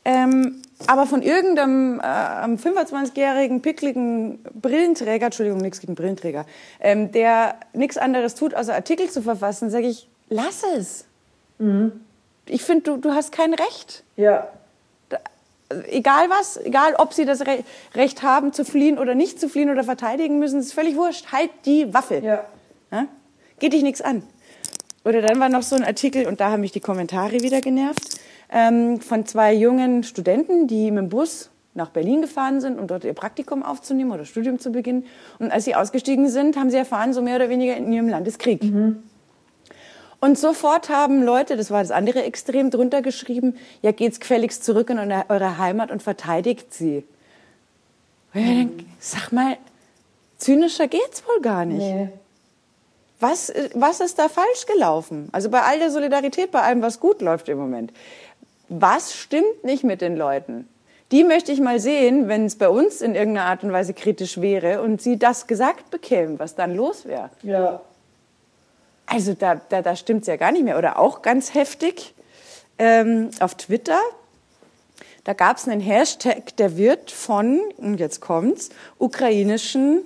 Ähm, 0.06 0.62
aber 0.88 1.06
von 1.06 1.22
irgendeinem 1.22 2.00
äh, 2.00 2.04
25-jährigen, 2.04 3.62
pickligen 3.62 4.40
Brillenträger, 4.60 5.26
Entschuldigung, 5.26 5.62
nichts 5.62 5.80
gegen 5.80 5.94
Brillenträger, 5.94 6.46
ähm, 6.80 7.12
der 7.12 7.56
nichts 7.74 7.98
anderes 7.98 8.34
tut, 8.34 8.56
außer 8.56 8.74
Artikel 8.74 9.10
zu 9.10 9.22
verfassen, 9.22 9.70
sage 9.70 9.88
ich, 9.88 10.08
lass 10.30 10.64
es. 10.76 11.06
Mhm. 11.62 11.92
Ich 12.48 12.64
finde, 12.64 12.84
du, 12.84 12.98
du 12.98 13.12
hast 13.12 13.32
kein 13.32 13.54
Recht. 13.54 14.04
Ja. 14.18 14.48
Da, 15.10 15.20
egal 15.88 16.30
was, 16.30 16.58
egal 16.58 16.96
ob 16.98 17.14
sie 17.14 17.26
das 17.26 17.42
Re 17.42 17.64
Recht 17.96 18.24
haben 18.24 18.52
zu 18.52 18.66
fliehen 18.66 18.98
oder 18.98 19.16
nicht 19.16 19.40
zu 19.40 19.48
fliehen 19.48 19.70
oder 19.70 19.84
verteidigen 19.84 20.40
müssen, 20.40 20.60
ist 20.60 20.74
völlig 20.74 20.96
wurscht. 20.96 21.32
Halt 21.32 21.52
die 21.66 21.94
Waffe. 21.94 22.22
Ja. 22.24 22.44
ja? 22.92 23.08
Geht 23.60 23.74
dich 23.74 23.84
nichts 23.84 24.02
an. 24.02 24.24
Oder 25.06 25.22
dann 25.22 25.40
war 25.40 25.50
noch 25.50 25.64
so 25.64 25.76
ein 25.76 25.84
Artikel, 25.84 26.28
und 26.28 26.40
da 26.40 26.52
haben 26.52 26.62
mich 26.62 26.72
die 26.72 26.80
Kommentare 26.80 27.42
wieder 27.42 27.62
genervt, 27.62 28.20
ähm, 28.52 29.00
von 29.02 29.26
zwei 29.26 29.54
jungen 29.54 30.04
Studenten, 30.04 30.68
die 30.68 30.92
mit 30.92 31.04
dem 31.04 31.10
Bus 31.10 31.50
nach 31.74 31.90
Berlin 31.90 32.22
gefahren 32.22 32.60
sind, 32.60 32.80
um 32.80 32.88
dort 32.88 33.04
ihr 33.04 33.14
Praktikum 33.14 33.64
aufzunehmen 33.64 34.12
oder 34.12 34.26
Studium 34.26 34.60
zu 34.60 34.72
beginnen. 34.72 35.06
Und 35.40 35.52
als 35.52 35.66
sie 35.66 35.74
ausgestiegen 35.74 36.28
sind, 36.28 36.58
haben 36.58 36.70
sie 36.70 36.78
erfahren, 36.78 37.14
so 37.14 37.22
mehr 37.22 37.38
oder 37.38 37.50
weniger 37.50 37.78
in 37.78 37.92
ihrem 37.92 38.10
Landeskrieg. 38.10 38.64
Mhm. 38.64 39.04
Und 40.22 40.38
sofort 40.38 40.90
haben 40.90 41.24
Leute, 41.24 41.58
das 41.58 41.72
war 41.72 41.82
das 41.82 41.90
andere 41.90 42.24
Extrem, 42.24 42.70
drunter 42.70 43.02
geschrieben, 43.02 43.58
ja 43.82 43.92
geht's 43.92 44.20
gefälligst 44.20 44.64
zurück 44.64 44.92
in 44.92 45.00
eure 45.00 45.58
Heimat 45.58 45.90
und 45.90 46.04
verteidigt 46.04 46.74
sie. 46.74 47.04
Und 48.34 48.42
ich 48.42 48.48
denke, 48.48 48.86
sag 49.00 49.32
mal, 49.32 49.58
zynischer 50.38 50.88
geht's 50.88 51.24
wohl 51.28 51.42
gar 51.42 51.66
nicht. 51.66 51.80
Nee. 51.80 52.10
Was, 53.20 53.52
was 53.74 54.00
ist 54.00 54.20
da 54.20 54.30
falsch 54.30 54.68
gelaufen? 54.68 55.30
Also 55.32 55.50
bei 55.50 55.64
all 55.64 55.80
der 55.80 55.90
Solidarität, 55.90 56.52
bei 56.52 56.62
allem, 56.62 56.84
was 56.84 57.00
gut 57.00 57.22
läuft 57.22 57.50
im 57.50 57.58
Moment. 57.58 57.92
Was 58.70 59.16
stimmt 59.16 59.64
nicht 59.64 59.84
mit 59.84 60.02
den 60.02 60.16
Leuten? 60.16 60.68
Die 61.12 61.24
möchte 61.24 61.52
ich 61.52 61.60
mal 61.60 61.80
sehen, 61.80 62.28
wenn 62.28 62.46
es 62.46 62.58
bei 62.58 62.70
uns 62.70 63.02
in 63.02 63.16
irgendeiner 63.16 63.48
Art 63.48 63.64
und 63.64 63.72
Weise 63.72 63.94
kritisch 63.94 64.40
wäre 64.40 64.82
und 64.82 65.02
sie 65.02 65.18
das 65.18 65.48
gesagt 65.48 65.90
bekämen, 65.90 66.38
was 66.38 66.56
dann 66.56 66.76
los 66.76 67.06
wäre. 67.06 67.32
Ja. 67.42 67.82
Also 69.12 69.34
da, 69.34 69.56
da, 69.56 69.82
da 69.82 69.96
stimmt 69.96 70.22
es 70.22 70.28
ja 70.28 70.38
gar 70.38 70.52
nicht 70.52 70.64
mehr. 70.64 70.78
Oder 70.78 70.98
auch 70.98 71.22
ganz 71.22 71.54
heftig 71.54 72.14
ähm, 72.78 73.30
auf 73.40 73.56
Twitter. 73.56 74.00
Da 75.24 75.34
gab 75.34 75.58
es 75.58 75.68
einen 75.68 75.82
Hashtag, 75.82 76.56
der 76.58 76.78
wird 76.78 77.12
von, 77.12 77.60
und 77.78 78.00
jetzt 78.00 78.22
kommt's, 78.22 78.70
ukrainischen 78.98 80.02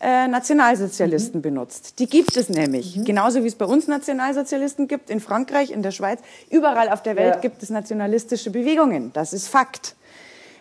äh, 0.00 0.28
Nationalsozialisten 0.28 1.38
mhm. 1.38 1.42
benutzt. 1.42 1.98
Die 1.98 2.06
gibt 2.06 2.36
es 2.36 2.48
nämlich. 2.48 2.96
Mhm. 2.96 3.04
Genauso 3.04 3.42
wie 3.42 3.48
es 3.48 3.56
bei 3.56 3.66
uns 3.66 3.88
Nationalsozialisten 3.88 4.88
gibt, 4.88 5.10
in 5.10 5.20
Frankreich, 5.20 5.70
in 5.70 5.82
der 5.82 5.90
Schweiz, 5.90 6.20
überall 6.48 6.88
auf 6.88 7.02
der 7.02 7.16
Welt 7.16 7.34
ja. 7.34 7.40
gibt 7.40 7.62
es 7.62 7.70
nationalistische 7.70 8.50
Bewegungen. 8.50 9.12
Das 9.12 9.32
ist 9.32 9.48
Fakt. 9.48 9.96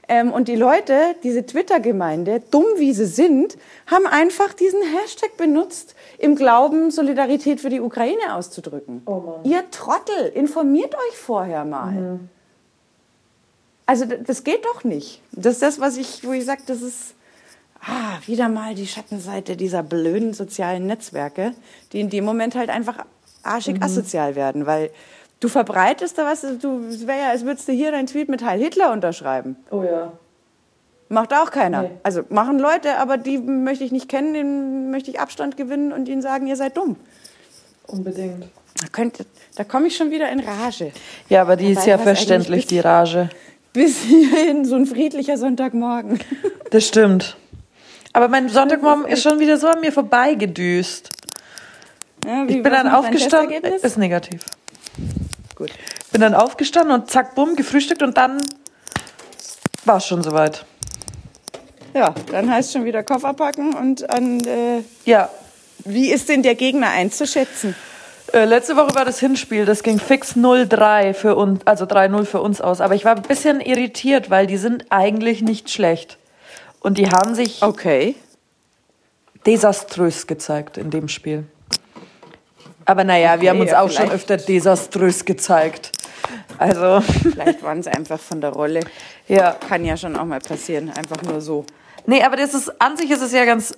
Ähm, 0.08 0.32
und 0.32 0.48
die 0.48 0.56
Leute, 0.56 1.16
diese 1.24 1.46
Twitter-Gemeinde, 1.46 2.42
dumm 2.52 2.66
wie 2.78 2.94
sie 2.94 3.06
sind, 3.06 3.58
haben 3.88 4.06
einfach 4.06 4.54
diesen 4.54 4.82
Hashtag 4.82 5.38
benutzt, 5.38 5.96
im 6.18 6.36
Glauben, 6.36 6.92
Solidarität 6.92 7.62
für 7.62 7.70
die 7.70 7.80
Ukraine 7.80 8.36
auszudrücken. 8.36 9.02
Oh 9.06 9.40
Ihr 9.44 9.64
Trottel, 9.72 10.28
informiert 10.34 10.94
euch 10.96 11.18
vorher 11.18 11.64
mal. 11.64 11.92
Mhm. 11.92 12.30
Also 13.86 14.06
das 14.06 14.44
geht 14.44 14.66
doch 14.66 14.84
nicht. 14.84 15.22
Das 15.32 15.56
ist 15.56 15.62
das, 15.62 15.80
was 15.80 15.98
ich, 15.98 16.26
wo 16.26 16.32
ich 16.32 16.46
sage, 16.46 16.64
das 16.66 16.82
ist 16.82 17.16
ah, 17.82 18.18
wieder 18.26 18.50
mal 18.50 18.76
die 18.76 18.88
Schattenseite 18.88 19.56
dieser 19.58 19.84
blöden 19.84 20.34
sozialen 20.34 20.86
Netzwerke, 20.86 21.54
die 21.92 22.00
in 22.00 22.10
dem 22.10 22.26
Moment 22.26 22.56
halt 22.56 22.70
einfach 22.70 23.06
arschig 23.44 23.78
mhm. 23.78 23.84
asozial 23.84 24.36
werden, 24.36 24.66
weil 24.66 24.90
Du 25.44 25.50
verbreitest 25.50 26.18
da 26.18 26.26
was, 26.26 26.46
du, 26.62 26.86
es 26.88 27.06
wäre 27.06 27.20
ja, 27.20 27.30
als 27.32 27.44
würdest 27.44 27.68
du 27.68 27.74
hier 27.74 27.92
deinen 27.92 28.08
Tweet 28.08 28.30
mit 28.30 28.46
Heil 28.46 28.62
Hitler 28.62 28.94
unterschreiben. 28.94 29.58
Oh 29.72 29.84
ja. 29.84 30.14
Macht 31.10 31.34
auch 31.34 31.52
keiner. 31.52 31.82
Nee. 31.82 31.92
Also 32.02 32.22
machen 32.30 32.60
Leute, 32.60 32.98
aber 32.98 33.18
die 33.18 33.40
möchte 33.40 33.84
ich 33.84 33.92
nicht 33.92 34.08
kennen, 34.08 34.34
denen 34.34 34.90
möchte 34.90 35.12
ich 35.12 35.20
Abstand 35.20 35.58
gewinnen 35.58 35.92
und 35.92 36.08
ihnen 36.08 36.22
sagen, 36.22 36.48
ihr 36.48 36.56
seid 36.56 36.78
dumm. 36.78 36.96
Unbedingt. 37.88 38.46
Da, 38.80 38.88
könnte, 38.90 39.26
da 39.58 39.66
komme 39.66 39.88
ich 39.88 39.98
schon 39.98 40.12
wieder 40.12 40.32
in 40.32 40.40
Rage. 40.40 40.94
Ja, 41.28 41.42
aber 41.42 41.58
die 41.58 41.74
Dabei 41.74 41.82
ist 41.82 41.88
ja 41.88 41.98
verständlich, 41.98 42.66
die 42.66 42.80
Rage. 42.80 43.28
Bis 43.74 44.00
hierhin 44.00 44.64
so 44.64 44.76
ein 44.76 44.86
friedlicher 44.86 45.38
Sonntagmorgen. 45.38 46.20
Das 46.70 46.88
stimmt. 46.88 47.36
Aber 48.14 48.30
mein 48.30 48.48
Sonntagmorgen 48.48 49.08
ist 49.08 49.22
schon 49.22 49.40
wieder 49.40 49.58
so 49.58 49.68
an 49.68 49.82
mir 49.82 49.92
vorbeigedüst. 49.92 51.10
Ja, 52.26 52.46
ich 52.48 52.64
bin 52.64 52.72
dann 52.72 52.88
aufgestanden. 52.88 53.62
Ist 53.62 53.98
negativ. 53.98 54.46
Gut. 55.64 55.72
Bin 56.12 56.20
dann 56.20 56.34
aufgestanden 56.34 56.94
und 56.94 57.10
zack, 57.10 57.36
bumm, 57.36 57.56
gefrühstückt 57.56 58.04
und 58.04 58.18
dann 58.18 58.42
war 59.86 59.96
es 59.96 60.06
schon 60.06 60.22
soweit. 60.22 60.66
Ja, 61.94 62.14
dann 62.32 62.52
heißt 62.52 62.74
schon 62.74 62.84
wieder 62.84 63.02
Koffer 63.02 63.34
packen 63.34 63.74
und 63.74 64.10
an. 64.10 64.42
Äh, 64.42 64.84
ja. 65.06 65.30
Wie 65.86 66.12
ist 66.12 66.28
denn 66.28 66.44
der 66.44 66.56
Gegner 66.56 66.90
einzuschätzen? 66.90 67.78
Äh, 68.34 68.44
letzte 68.44 68.76
Woche 68.76 68.94
war 68.94 69.06
das 69.06 69.22
Hinspiel, 69.22 69.64
das 69.64 69.84
ging 69.84 70.00
fix 70.00 70.36
0-3 70.36 71.14
für 71.14 71.38
uns, 71.38 71.66
also 71.66 71.86
3-0 71.86 72.26
für 72.26 72.42
uns 72.42 72.60
aus. 72.60 72.82
Aber 72.82 72.96
ich 72.96 73.06
war 73.06 73.16
ein 73.16 73.22
bisschen 73.22 73.62
irritiert, 73.62 74.30
weil 74.30 74.48
die 74.48 74.58
sind 74.58 74.88
eigentlich 74.90 75.42
nicht 75.42 75.70
schlecht. 75.70 76.18
Und 76.82 76.98
die 76.98 77.10
haben 77.10 77.36
sich 77.36 77.62
okay. 77.62 78.16
desaströs 79.46 80.28
gezeigt 80.28 80.78
in 80.78 80.90
dem 80.90 81.08
Spiel. 81.08 81.46
Aber 82.86 83.04
naja, 83.04 83.34
okay, 83.34 83.42
wir 83.42 83.50
haben 83.50 83.60
uns 83.62 83.72
ja, 83.72 83.82
auch 83.82 83.90
schon 83.90 84.10
öfter 84.10 84.38
desaströs 84.38 85.26
gezeigt. 85.26 85.92
Also. 86.58 87.02
Vielleicht 87.02 87.64
waren 87.64 87.80
es 87.80 87.88
einfach 87.88 88.20
von 88.20 88.42
der 88.42 88.52
Rolle. 88.52 88.82
Ja. 89.28 89.56
Kann 89.68 89.86
ja 89.86 89.98
schon 89.98 90.16
auch 90.16 90.26
mal 90.26 90.40
passieren, 90.40 90.90
einfach 90.90 91.22
nur 91.24 91.42
so. 91.42 91.66
Nee, 92.06 92.24
aber 92.24 92.36
das 92.36 92.54
ist, 92.54 92.82
an 92.82 92.98
sich 92.98 93.12
ist 93.12 93.22
es 93.22 93.32
ja 93.32 93.46
ganz 93.46 93.78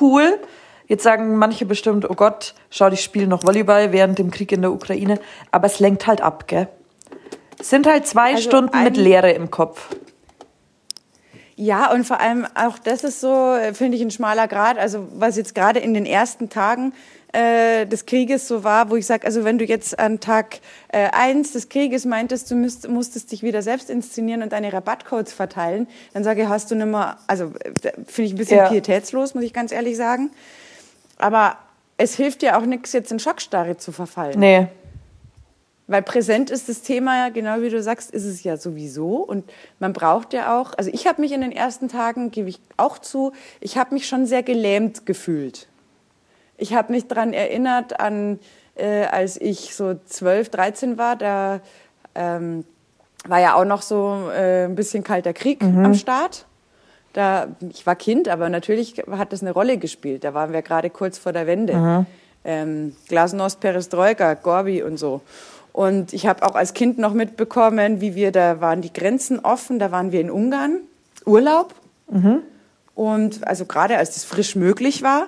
cool. 0.00 0.38
Jetzt 0.86 1.04
sagen 1.04 1.36
manche 1.36 1.64
bestimmt, 1.64 2.08
oh 2.08 2.14
Gott, 2.14 2.54
schau, 2.70 2.88
ich 2.88 3.02
spiele 3.02 3.26
noch 3.26 3.44
Volleyball 3.44 3.92
während 3.92 4.18
dem 4.18 4.30
Krieg 4.30 4.52
in 4.52 4.62
der 4.62 4.72
Ukraine. 4.72 5.18
Aber 5.50 5.66
es 5.66 5.80
lenkt 5.80 6.06
halt 6.06 6.20
ab, 6.20 6.46
gell? 6.48 6.68
Es 7.58 7.70
sind 7.70 7.86
halt 7.86 8.06
zwei 8.06 8.32
also 8.32 8.42
Stunden 8.42 8.82
mit 8.82 8.96
Leere 8.96 9.30
im 9.30 9.50
Kopf. 9.50 9.88
Ja, 11.54 11.92
und 11.92 12.04
vor 12.04 12.18
allem 12.20 12.46
auch 12.54 12.78
das 12.78 13.04
ist 13.04 13.20
so, 13.20 13.56
finde 13.72 13.96
ich, 13.96 14.02
ein 14.02 14.10
schmaler 14.10 14.48
Grad. 14.48 14.78
Also 14.78 15.06
was 15.14 15.36
jetzt 15.36 15.54
gerade 15.54 15.78
in 15.78 15.94
den 15.94 16.06
ersten 16.06 16.48
Tagen 16.48 16.92
äh, 17.32 17.86
des 17.86 18.06
Krieges 18.06 18.46
so 18.46 18.62
war, 18.62 18.90
wo 18.90 18.96
ich 18.96 19.06
sage, 19.06 19.26
also 19.26 19.44
wenn 19.44 19.58
du 19.58 19.64
jetzt 19.64 19.98
an 19.98 20.20
Tag 20.20 20.60
äh, 20.88 21.08
eins 21.12 21.52
des 21.52 21.68
Krieges 21.68 22.04
meintest, 22.04 22.50
du 22.50 22.54
müsst, 22.54 22.88
musstest 22.88 23.32
dich 23.32 23.42
wieder 23.42 23.62
selbst 23.62 23.88
inszenieren 23.88 24.42
und 24.42 24.52
deine 24.52 24.72
Rabattcodes 24.72 25.32
verteilen, 25.32 25.86
dann 26.12 26.24
sage 26.24 26.42
ich, 26.42 26.48
hast 26.48 26.70
du 26.70 26.74
nicht 26.74 26.86
mehr, 26.86 27.16
also 27.26 27.52
äh, 27.60 27.92
finde 28.06 28.22
ich 28.22 28.32
ein 28.34 28.38
bisschen 28.38 28.58
ja. 28.58 28.68
pietätslos, 28.68 29.34
muss 29.34 29.44
ich 29.44 29.52
ganz 29.52 29.72
ehrlich 29.72 29.96
sagen. 29.96 30.30
Aber 31.16 31.56
es 31.96 32.16
hilft 32.16 32.42
dir 32.42 32.58
auch 32.58 32.66
nichts, 32.66 32.92
jetzt 32.92 33.10
in 33.12 33.18
Schockstarre 33.18 33.76
zu 33.76 33.92
verfallen. 33.92 34.38
Nee. 34.38 34.68
Weil 35.86 36.02
präsent 36.02 36.50
ist 36.50 36.68
das 36.68 36.82
Thema, 36.82 37.30
genau 37.30 37.60
wie 37.60 37.68
du 37.68 37.82
sagst, 37.82 38.10
ist 38.12 38.24
es 38.24 38.42
ja 38.44 38.56
sowieso. 38.56 39.16
Und 39.16 39.50
man 39.78 39.92
braucht 39.92 40.32
ja 40.32 40.58
auch, 40.58 40.72
also 40.76 40.90
ich 40.92 41.06
habe 41.06 41.20
mich 41.20 41.32
in 41.32 41.40
den 41.40 41.52
ersten 41.52 41.88
Tagen, 41.88 42.30
gebe 42.30 42.48
ich 42.48 42.60
auch 42.76 42.98
zu, 42.98 43.32
ich 43.60 43.76
habe 43.76 43.94
mich 43.94 44.06
schon 44.06 44.26
sehr 44.26 44.42
gelähmt 44.42 45.06
gefühlt. 45.06 45.68
Ich 46.62 46.74
habe 46.74 46.92
mich 46.92 47.08
daran 47.08 47.32
erinnert, 47.32 47.98
an, 47.98 48.38
äh, 48.76 49.04
als 49.06 49.36
ich 49.40 49.74
so 49.74 49.94
12, 50.06 50.48
13 50.48 50.96
war, 50.96 51.16
da 51.16 51.58
ähm, 52.14 52.64
war 53.26 53.40
ja 53.40 53.56
auch 53.56 53.64
noch 53.64 53.82
so 53.82 54.30
äh, 54.32 54.66
ein 54.66 54.76
bisschen 54.76 55.02
kalter 55.02 55.32
Krieg 55.32 55.60
mhm. 55.60 55.84
am 55.84 55.94
Start. 55.94 56.46
Da, 57.14 57.48
ich 57.68 57.84
war 57.84 57.96
Kind, 57.96 58.28
aber 58.28 58.48
natürlich 58.48 59.02
hat 59.10 59.32
das 59.32 59.42
eine 59.42 59.50
Rolle 59.50 59.76
gespielt. 59.76 60.22
Da 60.22 60.34
waren 60.34 60.52
wir 60.52 60.62
gerade 60.62 60.88
kurz 60.88 61.18
vor 61.18 61.32
der 61.32 61.48
Wende. 61.48 61.74
Mhm. 61.74 62.06
Ähm, 62.44 62.96
Glasnost, 63.08 63.58
Perestroika, 63.58 64.34
Gorbi 64.34 64.84
und 64.84 64.98
so. 64.98 65.20
Und 65.72 66.12
ich 66.12 66.28
habe 66.28 66.44
auch 66.44 66.54
als 66.54 66.74
Kind 66.74 66.96
noch 66.96 67.12
mitbekommen, 67.12 68.00
wie 68.00 68.14
wir, 68.14 68.30
da 68.30 68.60
waren 68.60 68.82
die 68.82 68.92
Grenzen 68.92 69.40
offen, 69.40 69.80
da 69.80 69.90
waren 69.90 70.12
wir 70.12 70.20
in 70.20 70.30
Ungarn, 70.30 70.78
Urlaub. 71.26 71.74
Mhm. 72.08 72.38
Und 72.94 73.44
also 73.48 73.64
gerade 73.64 73.96
als 73.96 74.14
das 74.14 74.22
frisch 74.22 74.54
möglich 74.54 75.02
war, 75.02 75.26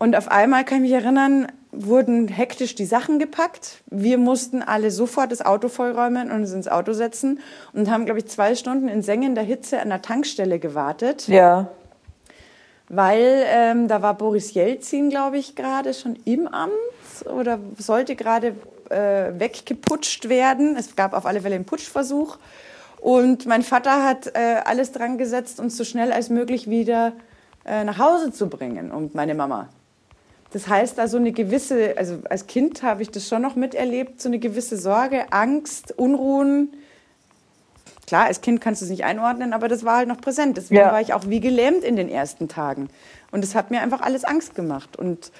und 0.00 0.16
auf 0.16 0.28
einmal 0.28 0.64
kann 0.64 0.78
ich 0.82 0.90
mich 0.90 1.00
erinnern, 1.00 1.46
wurden 1.72 2.26
hektisch 2.26 2.74
die 2.74 2.84
Sachen 2.86 3.18
gepackt. 3.20 3.82
Wir 3.86 4.18
mussten 4.18 4.60
alle 4.62 4.90
sofort 4.90 5.30
das 5.30 5.44
Auto 5.44 5.68
vollräumen 5.68 6.32
und 6.32 6.40
uns 6.40 6.52
ins 6.52 6.66
Auto 6.66 6.92
setzen 6.94 7.38
und 7.72 7.88
haben, 7.88 8.06
glaube 8.06 8.18
ich, 8.18 8.26
zwei 8.26 8.56
Stunden 8.56 8.88
in 8.88 9.02
sengender 9.02 9.42
Hitze 9.42 9.80
an 9.80 9.90
der 9.90 10.02
Tankstelle 10.02 10.58
gewartet, 10.58 11.28
Ja. 11.28 11.68
weil 12.88 13.44
ähm, 13.46 13.86
da 13.86 14.02
war 14.02 14.14
Boris 14.14 14.52
Jelzin, 14.54 15.10
glaube 15.10 15.38
ich, 15.38 15.54
gerade 15.54 15.94
schon 15.94 16.16
im 16.24 16.48
Amt 16.48 16.72
oder 17.32 17.60
sollte 17.78 18.16
gerade 18.16 18.56
äh, 18.88 19.38
weggeputscht 19.38 20.28
werden. 20.28 20.76
Es 20.76 20.96
gab 20.96 21.12
auf 21.12 21.26
alle 21.26 21.40
Fälle 21.42 21.54
einen 21.54 21.66
Putschversuch. 21.66 22.38
Und 23.00 23.46
mein 23.46 23.62
Vater 23.62 24.04
hat 24.04 24.26
äh, 24.34 24.56
alles 24.64 24.90
dran 24.92 25.18
gesetzt, 25.18 25.60
uns 25.60 25.76
so 25.76 25.84
schnell 25.84 26.10
als 26.10 26.30
möglich 26.30 26.68
wieder 26.68 27.12
äh, 27.64 27.84
nach 27.84 27.98
Hause 27.98 28.32
zu 28.32 28.48
bringen 28.48 28.90
und 28.90 29.14
meine 29.14 29.34
Mama. 29.34 29.68
Das 30.52 30.66
heißt, 30.68 30.98
da 30.98 31.06
so 31.06 31.16
eine 31.16 31.32
gewisse, 31.32 31.96
also 31.96 32.18
als 32.28 32.46
Kind 32.46 32.82
habe 32.82 33.02
ich 33.02 33.10
das 33.10 33.28
schon 33.28 33.42
noch 33.42 33.54
miterlebt, 33.54 34.20
so 34.20 34.28
eine 34.28 34.38
gewisse 34.38 34.76
Sorge, 34.76 35.32
Angst, 35.32 35.94
Unruhen. 35.96 36.72
Klar, 38.06 38.24
als 38.24 38.40
Kind 38.40 38.60
kannst 38.60 38.80
du 38.80 38.86
es 38.86 38.90
nicht 38.90 39.04
einordnen, 39.04 39.52
aber 39.52 39.68
das 39.68 39.84
war 39.84 39.98
halt 39.98 40.08
noch 40.08 40.20
präsent. 40.20 40.56
Deswegen 40.56 40.80
Ja. 40.80 40.90
war 40.92 41.00
ich 41.00 41.14
auch 41.14 41.28
wie 41.28 41.38
gelähmt 41.38 41.84
in 41.84 41.94
den 41.94 42.08
ersten 42.08 42.48
Tagen. 42.48 42.88
Und 43.30 43.44
es 43.44 43.54
hat 43.54 43.70
mir 43.70 43.80
einfach 43.80 44.00
alles 44.00 44.24
Angst 44.24 44.56
gemacht 44.56 44.96
und 44.96 45.30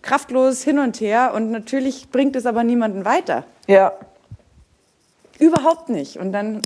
kraftlos 0.00 0.62
hin 0.62 0.78
und 0.78 1.00
her. 1.00 1.32
Und 1.34 1.50
natürlich 1.50 2.08
bringt 2.10 2.34
es 2.34 2.46
aber 2.46 2.64
niemanden 2.64 3.04
weiter. 3.04 3.44
Ja. 3.66 3.92
Überhaupt 5.38 5.90
nicht. 5.90 6.16
Und 6.16 6.32
dann 6.32 6.62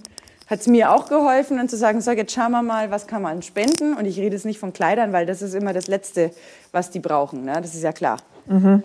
hat 0.51 0.61
es 0.61 0.67
mir 0.67 0.93
auch 0.93 1.09
geholfen, 1.09 1.59
dann 1.59 1.69
zu 1.69 1.77
sagen, 1.77 2.01
so, 2.01 2.11
jetzt 2.11 2.35
schauen 2.35 2.51
wir 2.51 2.63
mal, 2.63 2.91
was 2.91 3.07
kann 3.07 3.23
man 3.23 3.41
spenden. 3.43 3.95
Und 3.95 4.05
ich 4.05 4.19
rede 4.19 4.35
jetzt 4.35 4.45
nicht 4.45 4.59
von 4.59 4.73
Kleidern, 4.73 5.13
weil 5.13 5.25
das 5.25 5.43
ist 5.43 5.55
immer 5.55 5.73
das 5.73 5.87
Letzte, 5.87 6.33
was 6.73 6.91
die 6.91 6.99
brauchen. 6.99 7.45
Ne? 7.45 7.61
Das 7.63 7.75
ist 7.75 7.83
ja 7.83 7.93
klar. 7.93 8.19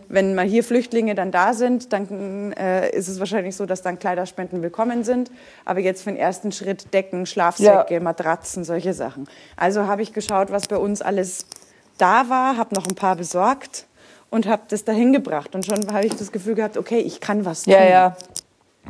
Wenn 0.09 0.35
mal 0.35 0.45
hier 0.45 0.63
Flüchtlinge 0.63 1.15
dann 1.15 1.31
da 1.31 1.55
sind, 1.55 1.91
dann 1.91 2.51
äh, 2.53 2.91
ist 2.91 3.07
es 3.07 3.17
wahrscheinlich 3.17 3.55
so, 3.55 3.65
dass 3.65 3.81
dann 3.81 3.97
Kleiderspenden 3.97 4.61
willkommen 4.61 5.03
sind. 5.03 5.31
Aber 5.63 5.79
jetzt 5.79 6.03
für 6.03 6.11
den 6.11 6.19
ersten 6.19 6.51
Schritt 6.51 6.93
Decken, 6.93 7.25
Schlafsäcke, 7.25 7.95
Ja. 7.95 7.99
Matratzen, 7.99 8.63
solche 8.63 8.93
Sachen. 8.93 9.27
Also 9.57 9.87
habe 9.87 10.03
ich 10.03 10.13
geschaut, 10.13 10.51
was 10.51 10.67
bei 10.67 10.77
uns 10.77 11.01
alles 11.01 11.47
da 11.97 12.29
war, 12.29 12.57
habe 12.57 12.75
noch 12.75 12.85
ein 12.85 12.93
paar 12.93 13.15
besorgt 13.15 13.87
und 14.29 14.45
habe 14.45 14.63
das 14.67 14.83
dahin 14.83 15.13
gebracht. 15.13 15.55
Und 15.55 15.65
schon 15.65 15.91
habe 15.91 16.05
ich 16.05 16.13
das 16.15 16.31
Gefühl 16.31 16.53
gehabt, 16.53 16.77
okay, 16.77 16.99
ich 16.99 17.19
kann 17.19 17.43
was 17.43 17.63
tun. 17.63 17.73
Ja, 17.73 17.83
ja. 17.89 18.17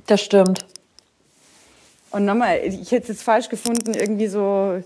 Das 0.07 0.21
stimmt. 0.21 0.65
Und 2.15 2.23
nochmal, 2.23 2.61
ich 2.63 2.93
hätte 2.93 3.03
es 3.03 3.07
jetzt 3.09 3.23
falsch 3.23 3.49
gefunden, 3.49 3.93
irgendwie 3.93 4.27
so 4.27 4.81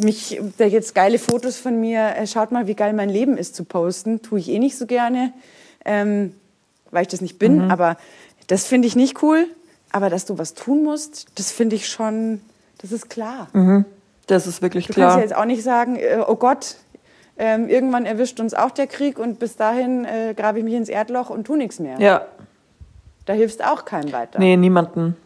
mich, 0.00 0.40
da 0.58 0.64
jetzt 0.64 0.94
geile 0.94 1.18
Fotos 1.18 1.56
von 1.56 1.80
mir, 1.80 2.14
äh, 2.16 2.24
schaut 2.28 2.52
mal, 2.52 2.68
wie 2.68 2.76
geil 2.76 2.92
mein 2.92 3.08
Leben 3.08 3.36
ist 3.36 3.56
zu 3.56 3.64
posten, 3.64 4.22
tue 4.22 4.38
ich 4.38 4.48
eh 4.48 4.60
nicht 4.60 4.78
so 4.78 4.86
gerne, 4.86 5.32
ähm, 5.84 6.36
weil 6.92 7.02
ich 7.02 7.08
das 7.08 7.20
nicht 7.20 7.40
bin. 7.40 7.68
Aber 7.68 7.96
das 8.46 8.64
finde 8.64 8.86
ich 8.86 8.94
nicht 8.94 9.24
cool. 9.24 9.46
Aber 9.90 10.08
dass 10.08 10.24
du 10.24 10.38
was 10.38 10.54
tun 10.54 10.84
musst, 10.84 11.26
das 11.34 11.50
finde 11.50 11.74
ich 11.74 11.88
schon, 11.88 12.40
das 12.78 12.92
ist 12.92 13.10
klar. 13.10 13.48
Das 14.28 14.46
ist 14.46 14.62
wirklich 14.62 14.86
Du 14.86 14.92
kannst 14.92 14.98
klar. 15.04 15.16
ja 15.16 15.22
jetzt 15.22 15.34
auch 15.34 15.44
nicht 15.44 15.64
sagen, 15.64 15.96
äh, 15.96 16.22
oh 16.24 16.36
Gott, 16.36 16.76
ähm, 17.38 17.68
irgendwann 17.68 18.06
erwischt 18.06 18.38
uns 18.38 18.54
auch 18.54 18.70
der 18.70 18.86
Krieg 18.86 19.18
und 19.18 19.40
bis 19.40 19.56
dahin 19.56 20.04
äh, 20.04 20.32
grabe 20.36 20.58
ich 20.60 20.64
mich 20.64 20.74
ins 20.74 20.88
Erdloch 20.88 21.28
und 21.28 21.44
tu 21.44 21.56
nichts 21.56 21.80
mehr. 21.80 21.98
Ja. 21.98 22.24
Da 23.26 23.32
hilfst 23.32 23.64
auch 23.64 23.84
keinem 23.84 24.12
weiter. 24.12 24.38
Nee, 24.38 24.56
niemanden. 24.56 25.16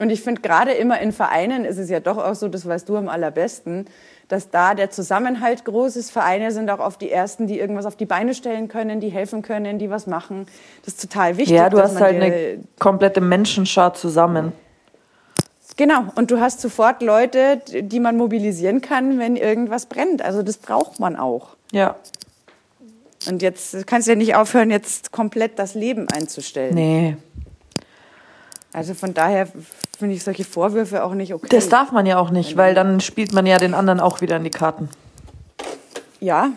Und 0.00 0.08
ich 0.08 0.22
finde, 0.22 0.40
gerade 0.40 0.72
immer 0.72 0.98
in 1.00 1.12
Vereinen 1.12 1.66
ist 1.66 1.76
es 1.76 1.90
ja 1.90 2.00
doch 2.00 2.16
auch 2.16 2.34
so, 2.34 2.48
das 2.48 2.66
weißt 2.66 2.88
du 2.88 2.96
am 2.96 3.10
allerbesten, 3.10 3.84
dass 4.28 4.48
da 4.48 4.74
der 4.74 4.90
Zusammenhalt 4.90 5.66
groß 5.66 5.96
ist. 5.96 6.10
Vereine 6.10 6.52
sind 6.52 6.70
auch 6.70 6.78
oft 6.78 7.02
die 7.02 7.10
Ersten, 7.10 7.46
die 7.46 7.58
irgendwas 7.58 7.84
auf 7.84 7.96
die 7.96 8.06
Beine 8.06 8.32
stellen 8.32 8.68
können, 8.68 9.00
die 9.00 9.10
helfen 9.10 9.42
können, 9.42 9.78
die 9.78 9.90
was 9.90 10.06
machen. 10.06 10.46
Das 10.86 10.94
ist 10.94 11.02
total 11.02 11.36
wichtig. 11.36 11.56
Ja, 11.56 11.68
du 11.68 11.82
hast 11.82 12.00
halt 12.00 12.16
eine 12.16 12.60
komplette 12.78 13.20
Menschenschar 13.20 13.92
zusammen. 13.92 14.52
Genau, 15.76 16.04
und 16.14 16.30
du 16.30 16.40
hast 16.40 16.62
sofort 16.62 17.02
Leute, 17.02 17.60
die 17.82 18.00
man 18.00 18.16
mobilisieren 18.16 18.80
kann, 18.80 19.18
wenn 19.18 19.36
irgendwas 19.36 19.84
brennt. 19.84 20.22
Also 20.22 20.42
das 20.42 20.56
braucht 20.56 20.98
man 20.98 21.14
auch. 21.16 21.56
Ja. 21.72 21.96
Und 23.28 23.42
jetzt 23.42 23.86
kannst 23.86 24.08
du 24.08 24.12
ja 24.12 24.16
nicht 24.16 24.34
aufhören, 24.34 24.70
jetzt 24.70 25.12
komplett 25.12 25.58
das 25.58 25.74
Leben 25.74 26.08
einzustellen. 26.08 26.74
Nee. 26.74 27.16
Also 28.72 28.94
von 28.94 29.14
daher 29.14 29.48
finde 30.00 30.16
ich 30.16 30.24
solche 30.24 30.44
Vorwürfe 30.44 31.04
auch 31.04 31.14
nicht 31.14 31.32
okay. 31.32 31.46
Das 31.48 31.68
darf 31.68 31.92
man 31.92 32.04
ja 32.06 32.18
auch 32.18 32.30
nicht, 32.30 32.56
weil 32.56 32.74
dann 32.74 33.00
spielt 33.00 33.32
man 33.32 33.46
ja 33.46 33.58
den 33.58 33.74
anderen 33.74 34.00
auch 34.00 34.20
wieder 34.20 34.36
in 34.36 34.44
die 34.44 34.50
Karten. 34.50 34.88
Ja, 36.18 36.50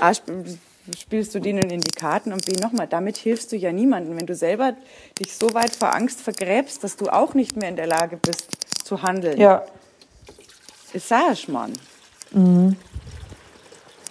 A, 0.00 0.10
sp- 0.10 0.58
spielst 0.98 1.34
du 1.34 1.40
denen 1.40 1.70
in 1.70 1.80
die 1.80 1.90
Karten 1.90 2.32
und 2.32 2.44
B, 2.46 2.52
nochmal, 2.60 2.86
damit 2.88 3.16
hilfst 3.16 3.52
du 3.52 3.56
ja 3.56 3.72
niemandem. 3.72 4.18
Wenn 4.18 4.26
du 4.26 4.34
selber 4.34 4.72
dich 5.18 5.36
so 5.36 5.52
weit 5.54 5.76
vor 5.76 5.94
Angst 5.94 6.20
vergräbst, 6.20 6.82
dass 6.82 6.96
du 6.96 7.08
auch 7.08 7.34
nicht 7.34 7.56
mehr 7.56 7.68
in 7.68 7.76
der 7.76 7.86
Lage 7.86 8.16
bist 8.16 8.48
zu 8.84 9.02
handeln. 9.02 9.38
Ja. 9.38 9.62
Ist 10.92 11.08
sagst 11.08 11.48
man. 11.48 11.72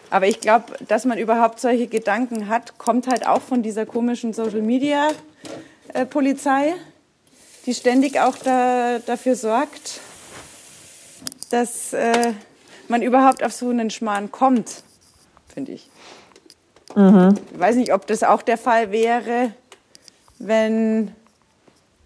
Aber 0.10 0.28
ich 0.28 0.40
glaube, 0.40 0.66
dass 0.88 1.06
man 1.06 1.18
überhaupt 1.18 1.60
solche 1.60 1.88
Gedanken 1.88 2.48
hat, 2.48 2.78
kommt 2.78 3.08
halt 3.08 3.28
auch 3.28 3.42
von 3.42 3.62
dieser 3.64 3.86
komischen 3.86 4.34
Social 4.34 4.62
Media 4.62 5.10
äh, 5.94 6.06
Polizei, 6.06 6.74
die 7.68 7.74
ständig 7.74 8.20
auch 8.20 8.36
da, 8.38 9.00
dafür 9.06 9.36
sorgt, 9.36 10.00
dass 11.52 11.94
äh, 11.94 12.34
man 12.88 13.02
überhaupt 13.02 13.44
auf 13.44 13.54
so 13.54 13.70
einen 13.70 13.90
Schmarrn 13.90 14.32
kommt, 14.32 14.84
finde 15.54 15.74
ich. 15.74 15.90
Ich 16.96 17.60
weiß 17.60 17.76
nicht, 17.76 17.94
ob 17.94 18.08
das 18.08 18.24
auch 18.24 18.42
der 18.42 18.58
Fall 18.58 18.92
wäre, 18.92 19.52
wenn 20.40 21.12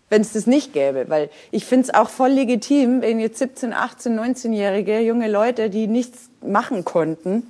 wenn 0.10 0.22
es 0.22 0.34
das 0.34 0.46
nicht 0.46 0.74
gäbe. 0.74 1.06
Weil 1.08 1.30
ich 1.52 1.66
finde 1.66 1.88
es 1.88 1.94
auch 1.94 2.10
voll 2.10 2.32
legitim, 2.32 3.02
wenn 3.02 3.20
jetzt 3.20 3.40
17, 3.40 3.72
18, 3.72 4.20
19-jährige 4.20 5.00
junge 5.00 5.30
Leute, 5.30 5.70
die 5.70 5.88
nichts 5.88 6.30
machen 6.46 6.84
konnten, 6.84 7.44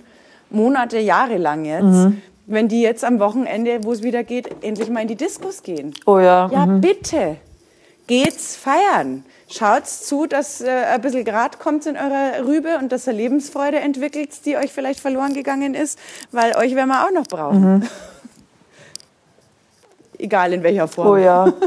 Monate, 0.51 0.99
Jahre 0.99 1.37
lang 1.37 1.65
jetzt, 1.65 2.13
wenn 2.45 2.67
die 2.67 2.81
jetzt 2.81 3.03
am 3.03 3.19
Wochenende, 3.19 3.83
wo 3.83 3.91
es 3.93 4.03
wieder 4.03 4.23
geht, 4.23 4.63
endlich 4.63 4.89
mal 4.89 5.01
in 5.01 5.07
die 5.07 5.15
Diskos 5.15 5.63
gehen. 5.63 5.93
Oh 6.05 6.19
ja. 6.19 6.49
Ja, 6.51 6.65
bitte. 6.65 7.37
Geht's 8.07 8.55
feiern. 8.55 9.25
Schaut's 9.49 10.05
zu, 10.05 10.27
dass 10.27 10.61
äh, 10.61 10.69
ein 10.69 11.01
bisschen 11.01 11.25
Grad 11.25 11.59
kommt 11.59 11.85
in 11.85 11.97
eurer 11.97 12.45
Rübe 12.45 12.77
und 12.77 12.91
dass 12.91 13.07
ihr 13.07 13.13
Lebensfreude 13.13 13.79
entwickelt, 13.79 14.45
die 14.45 14.57
euch 14.57 14.71
vielleicht 14.71 14.99
verloren 14.99 15.33
gegangen 15.33 15.73
ist, 15.75 15.99
weil 16.31 16.55
euch 16.55 16.75
werden 16.75 16.89
wir 16.89 17.05
auch 17.05 17.11
noch 17.11 17.27
brauchen. 17.27 17.87
Egal 20.17 20.53
in 20.53 20.63
welcher 20.63 20.87
Form. 20.87 21.07
Oh 21.07 21.17
ja. 21.17 21.51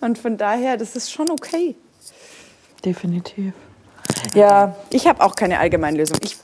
Und 0.00 0.18
von 0.18 0.36
daher, 0.36 0.76
das 0.76 0.96
ist 0.96 1.12
schon 1.12 1.30
okay. 1.30 1.76
Definitiv. 2.84 3.52
Ja, 4.34 4.74
Ich 4.90 5.06
habe 5.06 5.22
auch 5.22 5.36
keine 5.36 5.58
Allgemeinlösung. 5.58 6.18
Ich 6.22 6.36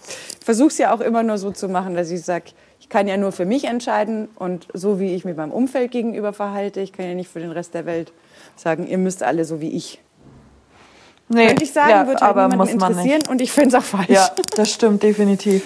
versuche 0.44 0.68
es 0.68 0.78
ja 0.78 0.94
auch 0.94 1.00
immer 1.00 1.22
nur 1.22 1.38
so 1.38 1.50
zu 1.50 1.68
machen, 1.68 1.94
dass 1.94 2.10
ich 2.10 2.22
sage, 2.22 2.52
ich 2.80 2.88
kann 2.88 3.08
ja 3.08 3.16
nur 3.16 3.32
für 3.32 3.44
mich 3.44 3.64
entscheiden 3.64 4.28
und 4.36 4.68
so 4.72 5.00
wie 5.00 5.14
ich 5.14 5.24
mit 5.24 5.36
meinem 5.36 5.52
Umfeld 5.52 5.90
gegenüber 5.90 6.32
verhalte, 6.32 6.80
ich 6.80 6.92
kann 6.92 7.06
ja 7.06 7.14
nicht 7.14 7.30
für 7.30 7.40
den 7.40 7.50
Rest 7.50 7.74
der 7.74 7.86
Welt 7.86 8.12
sagen, 8.56 8.86
ihr 8.86 8.98
müsst 8.98 9.22
alle 9.22 9.44
so 9.44 9.60
wie 9.60 9.70
ich. 9.70 10.00
nee. 11.28 11.46
Könnte 11.46 11.64
ich 11.64 11.72
sagen, 11.72 11.90
ja, 11.90 12.06
würde 12.06 12.20
halt 12.20 12.36
aber 12.36 12.48
muss 12.48 12.74
man 12.74 12.92
interessieren 12.92 13.18
nicht. 13.18 13.28
und 13.28 13.40
ich 13.40 13.52
finde 13.52 13.68
es 13.68 13.74
auch 13.74 13.86
falsch. 13.86 14.08
Ja, 14.08 14.30
das 14.56 14.72
stimmt 14.72 15.02
definitiv. 15.02 15.62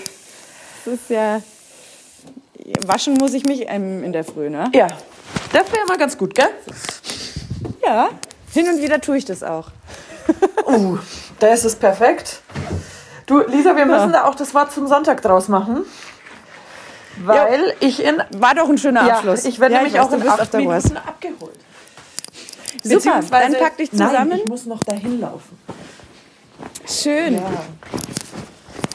Das 0.85 0.95
ist 0.95 1.11
ja, 1.11 1.41
waschen 2.87 3.15
muss 3.15 3.35
ich 3.35 3.45
mich 3.45 3.67
ähm, 3.69 4.03
in 4.03 4.13
der 4.13 4.25
Früh, 4.25 4.51
ne? 4.51 4.71
Ja, 4.75 4.89
das 5.53 5.73
wäre 5.73 5.87
mal 5.87 5.99
ganz 5.99 6.19
gut, 6.19 6.35
gell? 6.35 6.49
Ja, 7.85 8.09
hin 8.53 8.69
und 8.69 8.83
wieder 8.83 9.01
tue 9.01 9.17
ich 9.19 9.25
das 9.25 9.43
auch. 9.43 9.71
Uh, 10.65 10.97
das 11.41 11.65
ist 11.65 11.81
perfekt. 11.81 12.41
Du, 13.27 13.41
Lisa, 13.41 13.77
wir 13.77 13.85
müssen 13.85 14.13
da 14.13 14.25
auch 14.25 14.37
das 14.37 14.55
Wort 14.55 14.73
zum 14.73 14.87
Sonntag 14.87 15.21
draus 15.21 15.49
machen. 15.49 15.85
Weil 17.25 17.75
ich 17.81 18.03
in. 18.03 18.23
War 18.39 18.55
doch 18.55 18.69
ein 18.69 18.79
schöner 18.79 19.07
Ja, 19.07 19.17
Abschluss. 19.17 19.45
ich 19.45 19.61
werde 19.61 19.75
Ja, 19.75 19.81
nämlich 19.81 19.95
weiß, 19.95 20.07
auch 20.07 20.11
du 20.11 20.17
in 20.17 20.29
acht. 20.29 20.53
Minuten 20.55 20.97
abgeholt. 20.97 21.57
Super, 22.85 23.21
dann 23.31 23.53
pack 23.55 23.77
dich 23.77 23.91
zusammen. 23.91 24.31
Nein, 24.31 24.41
ich 24.43 24.49
muss 24.49 24.67
noch 24.67 24.83
dahin 24.83 25.21
laufen. 25.21 25.59
Schön. 26.87 27.35
Ja, 27.35 27.51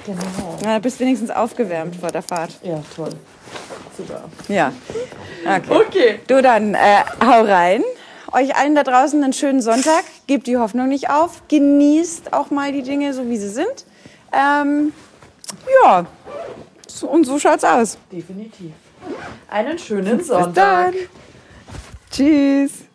genau. 0.06 0.58
Na, 0.63 0.80
bist 0.80 0.99
wenigstens 0.99 1.30
aufgewärmt 1.32 1.95
vor 1.95 2.10
der 2.10 2.21
Fahrt. 2.21 2.51
Ja, 2.63 2.82
toll. 2.95 3.12
Super. 3.97 4.25
Ja. 4.47 4.71
Okay. 5.45 5.62
Okay. 5.88 6.19
Du 6.27 6.41
dann, 6.41 6.73
äh, 6.73 7.03
hau 7.25 7.43
rein. 7.43 7.84
Euch 8.34 8.56
allen 8.56 8.75
da 8.75 8.84
draußen 8.84 9.23
einen 9.23 9.34
schönen 9.34 9.62
Sonntag. 9.62 10.03
Gebt 10.27 10.47
die 10.47 10.58
Hoffnung 10.58 10.89
nicht 10.89 11.10
auf. 11.10 11.43
Genießt 11.47 12.34
auch 12.34 12.51
mal 12.51 12.71
die 12.73 12.84
Dinge 12.84 13.13
so, 13.13 13.27
wie 13.30 13.38
sie 13.38 13.49
sind. 13.49 13.86
Ähm, 14.34 14.91
ja, 15.84 16.06
und 17.03 17.25
so 17.25 17.38
schaut's 17.39 17.63
aus. 17.63 17.97
Definitiv. 18.12 18.71
Einen 19.49 19.77
schönen 19.77 20.17
Bis 20.17 20.27
Sonntag. 20.27 20.93
dann. 20.93 20.95
Tschüss. 22.12 22.87